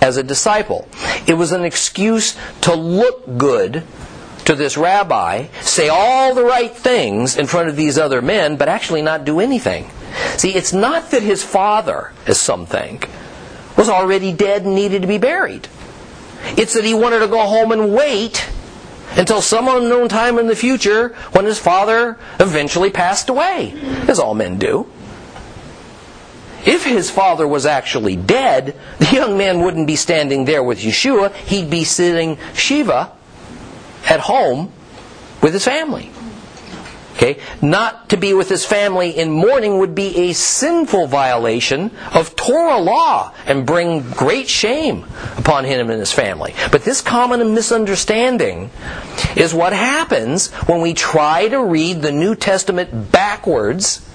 as 0.00 0.16
a 0.16 0.22
disciple. 0.22 0.86
It 1.26 1.34
was 1.34 1.50
an 1.50 1.64
excuse 1.64 2.36
to 2.60 2.74
look 2.74 3.36
good 3.36 3.82
to 4.50 4.56
this 4.56 4.76
rabbi, 4.76 5.46
say 5.60 5.88
all 5.88 6.34
the 6.34 6.42
right 6.42 6.74
things 6.74 7.36
in 7.36 7.46
front 7.46 7.68
of 7.68 7.76
these 7.76 7.96
other 7.96 8.20
men, 8.20 8.56
but 8.56 8.68
actually 8.68 9.00
not 9.00 9.24
do 9.24 9.38
anything. 9.38 9.88
See, 10.36 10.54
it's 10.54 10.72
not 10.72 11.12
that 11.12 11.22
his 11.22 11.44
father, 11.44 12.12
as 12.26 12.38
some 12.40 12.66
think, 12.66 13.08
was 13.78 13.88
already 13.88 14.32
dead 14.32 14.64
and 14.64 14.74
needed 14.74 15.02
to 15.02 15.08
be 15.08 15.18
buried. 15.18 15.68
It's 16.56 16.74
that 16.74 16.84
he 16.84 16.94
wanted 16.94 17.20
to 17.20 17.28
go 17.28 17.40
home 17.46 17.70
and 17.70 17.94
wait 17.94 18.48
until 19.12 19.40
some 19.40 19.68
unknown 19.68 20.08
time 20.08 20.36
in 20.38 20.48
the 20.48 20.56
future 20.56 21.10
when 21.32 21.44
his 21.44 21.60
father 21.60 22.18
eventually 22.40 22.90
passed 22.90 23.28
away, 23.28 23.72
as 24.08 24.18
all 24.18 24.34
men 24.34 24.58
do. 24.58 24.90
If 26.66 26.84
his 26.84 27.08
father 27.08 27.46
was 27.46 27.66
actually 27.66 28.16
dead, 28.16 28.74
the 28.98 29.14
young 29.14 29.38
man 29.38 29.60
wouldn't 29.60 29.86
be 29.86 29.96
standing 29.96 30.44
there 30.44 30.62
with 30.62 30.80
Yeshua. 30.80 31.32
He'd 31.34 31.70
be 31.70 31.84
sitting 31.84 32.36
Shiva 32.52 33.12
at 34.10 34.20
home 34.20 34.72
with 35.40 35.54
his 35.54 35.64
family. 35.64 36.10
Okay? 37.16 37.38
Not 37.60 38.08
to 38.10 38.16
be 38.16 38.32
with 38.32 38.48
his 38.48 38.64
family 38.64 39.10
in 39.10 39.30
mourning 39.30 39.78
would 39.78 39.94
be 39.94 40.30
a 40.30 40.32
sinful 40.32 41.06
violation 41.06 41.90
of 42.14 42.34
Torah 42.34 42.78
law 42.78 43.34
and 43.46 43.66
bring 43.66 44.00
great 44.10 44.48
shame 44.48 45.04
upon 45.36 45.64
him 45.64 45.90
and 45.90 46.00
his 46.00 46.12
family. 46.12 46.54
But 46.72 46.84
this 46.84 47.02
common 47.02 47.54
misunderstanding 47.54 48.70
is 49.36 49.52
what 49.52 49.74
happens 49.74 50.50
when 50.66 50.80
we 50.80 50.94
try 50.94 51.48
to 51.48 51.62
read 51.62 52.00
the 52.00 52.12
New 52.12 52.34
Testament 52.34 53.12
backwards 53.12 54.06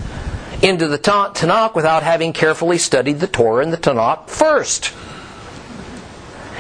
into 0.64 0.88
the 0.88 0.98
Tanakh 0.98 1.76
without 1.76 2.02
having 2.02 2.34
carefully 2.34 2.80
studied 2.80 3.20
the 3.20 3.28
Torah 3.28 3.64
and 3.64 3.72
the 3.72 3.78
Tanakh 3.78 4.30
first. 4.30 4.94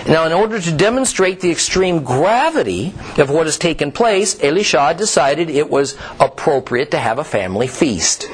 Now, 0.07 0.25
in 0.25 0.33
order 0.33 0.61
to 0.61 0.71
demonstrate 0.71 1.39
the 1.39 1.49
extreme 1.49 2.03
gravity 2.03 2.93
of 3.17 3.31
what 3.31 3.47
has 3.47 3.57
taken 3.57 3.91
place, 3.91 4.41
Elisha 4.43 4.93
decided 4.95 5.49
it 5.49 5.69
was 5.69 5.97
appropriate 6.19 6.91
to 6.91 6.99
have 6.99 7.17
a 7.17 7.23
family 7.23 7.67
feast. 7.67 8.29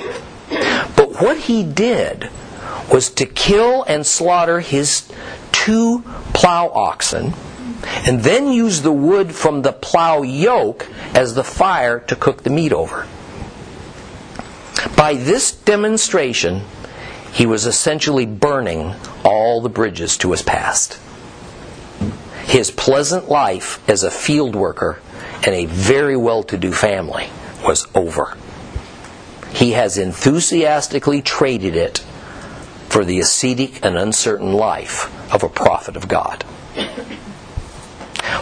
But 0.98 1.22
what 1.22 1.38
he 1.38 1.64
did 1.64 2.30
was 2.92 3.10
to 3.12 3.26
kill 3.26 3.84
and 3.84 4.06
slaughter 4.06 4.60
his 4.60 5.10
two 5.54 6.04
plow 6.34 6.70
oxen 6.74 7.34
and 8.06 8.20
then 8.20 8.52
use 8.52 8.82
the 8.82 8.92
wood 8.92 9.34
from 9.34 9.62
the 9.62 9.72
plow 9.72 10.22
yoke 10.22 10.88
as 11.14 11.36
the 11.36 11.44
fire 11.44 12.00
to 12.00 12.16
cook 12.16 12.44
the 12.44 12.50
meat 12.50 12.74
over. 12.74 13.08
By 14.98 15.14
this 15.16 15.52
demonstration, 15.52 16.64
he 17.32 17.46
was 17.46 17.66
essentially 17.66 18.26
burning 18.26 18.94
all 19.24 19.62
the 19.62 19.70
bridges 19.70 20.18
to 20.18 20.32
his 20.32 20.42
past. 20.42 21.00
His 22.46 22.72
pleasant 22.72 23.30
life 23.30 23.88
as 23.90 24.04
a 24.04 24.12
field 24.12 24.56
worker 24.56 25.00
and 25.46 25.56
a 25.56 25.66
very 25.66 26.18
well 26.18 26.44
to 26.44 26.58
do 26.58 26.72
family 26.72 27.30
was 27.66 27.88
over. 27.96 28.38
He 29.54 29.72
has 29.72 29.98
enthusiastically 29.98 31.22
traded 31.22 31.76
it 31.76 32.00
for 32.90 33.06
the 33.06 33.20
ascetic 33.20 33.84
and 33.86 33.98
uncertain 33.98 34.54
life 34.54 35.34
of 35.34 35.44
a 35.44 35.50
prophet 35.50 35.96
of 35.96 36.08
God. 36.08 36.44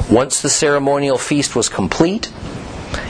Once 0.10 0.42
the 0.42 0.50
ceremonial 0.50 1.18
feast 1.18 1.56
was 1.56 1.70
complete, 1.70 2.32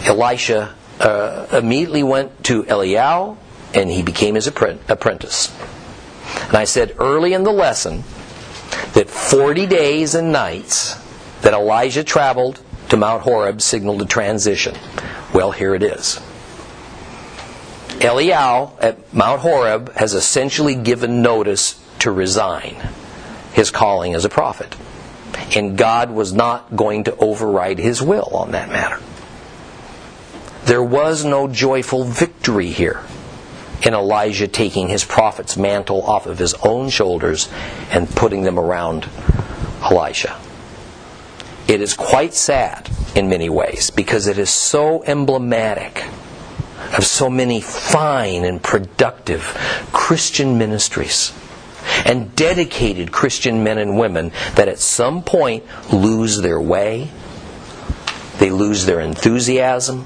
Elisha 0.04 0.76
uh, 1.00 1.48
immediately 1.52 2.04
went 2.04 2.44
to 2.44 2.64
Eliyahu 2.64 3.38
and 3.74 3.90
he 3.90 4.02
became 4.02 4.36
his 4.36 4.48
apprentice. 4.48 5.56
And 6.48 6.58
I 6.58 6.66
said 6.66 6.96
early 7.00 7.34
in 7.34 7.44
the 7.44 7.52
lesson 7.52 8.04
that 8.94 9.10
40 9.10 9.66
days 9.68 10.16
and 10.16 10.32
nights 10.32 10.96
that 11.42 11.54
Elijah 11.54 12.04
traveled 12.04 12.62
to 12.90 12.98
Mount 12.98 13.22
Horeb 13.22 13.62
signaled 13.62 14.02
a 14.02 14.06
transition. 14.06 14.76
Well, 15.34 15.52
here 15.52 15.76
it 15.76 15.84
is. 15.84 16.20
Eliyahu 18.00 18.72
at 18.82 19.14
Mount 19.14 19.42
Horeb 19.42 19.94
has 19.96 20.14
essentially 20.14 20.76
given 20.76 21.22
notice 21.22 21.84
to 22.00 22.12
resign 22.12 22.76
his 23.54 23.72
calling 23.72 24.16
as 24.16 24.26
a 24.26 24.30
prophet. 24.30 24.76
And 25.56 25.78
God 25.78 26.12
was 26.12 26.34
not 26.34 26.76
going 26.76 27.06
to 27.06 27.16
override 27.18 27.78
his 27.78 28.02
will 28.02 28.30
on 28.34 28.52
that 28.52 28.70
matter. 28.70 29.02
There 30.66 30.84
was 30.84 31.26
no 31.26 31.48
joyful 31.48 32.04
victory 32.06 32.70
here 32.70 33.04
in 33.86 33.94
Elijah 33.94 34.48
taking 34.48 34.88
his 34.88 35.04
prophet's 35.04 35.58
mantle 35.58 36.02
off 36.04 36.26
of 36.26 36.38
his 36.38 36.54
own 36.56 36.90
shoulders 36.90 37.50
and 37.92 38.10
putting 38.10 38.44
them 38.44 38.60
around 38.60 39.08
Elisha. 39.82 40.40
It 41.68 41.82
is 41.82 41.94
quite 41.94 42.34
sad 42.34 42.90
in 43.16 43.30
many 43.30 43.50
ways 43.50 43.90
because 43.90 44.28
it 44.28 44.38
is 44.38 44.50
so 44.50 45.04
emblematic 45.04 46.04
of 46.98 47.06
so 47.06 47.30
many 47.30 47.62
fine 47.62 48.44
and 48.44 48.62
productive 48.62 49.42
Christian 49.94 50.58
ministries 50.58 51.32
and 52.06 52.36
dedicated 52.36 53.12
Christian 53.12 53.64
men 53.64 53.78
and 53.78 53.98
women 53.98 54.32
that 54.56 54.68
at 54.68 54.80
some 54.80 55.24
point 55.24 55.64
lose 55.94 56.38
their 56.38 56.60
way, 56.60 57.12
they 58.40 58.50
lose 58.50 58.86
their 58.86 59.00
enthusiasm 59.00 60.06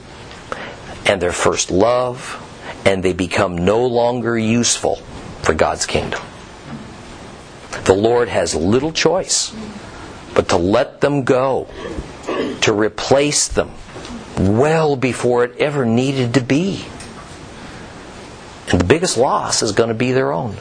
and 1.06 1.22
their 1.22 1.32
first 1.32 1.72
love 1.72 2.43
and 2.86 3.04
they 3.04 3.14
become 3.14 3.58
no 3.58 3.86
longer 3.86 4.38
useful 4.38 4.96
for 5.42 5.54
God's 5.54 5.86
kingdom. 5.86 6.22
The 7.86 7.94
Lord 7.94 8.30
has 8.30 8.56
little 8.56 8.92
choice 8.92 9.54
but 10.34 10.50
to 10.50 10.58
let 10.58 11.02
them 11.02 11.24
go, 11.24 11.68
to 12.62 12.74
replace 12.74 13.48
them 13.48 13.72
well 14.38 14.96
before 14.96 15.44
it 15.44 15.58
ever 15.58 15.86
needed 15.86 16.34
to 16.36 16.42
be. 16.42 16.86
And 18.70 18.80
the 18.80 18.86
biggest 18.86 19.18
loss 19.18 19.62
is 19.62 19.74
going 19.74 19.90
to 19.90 19.96
be 19.96 20.12
their 20.12 20.32
own. 20.32 20.56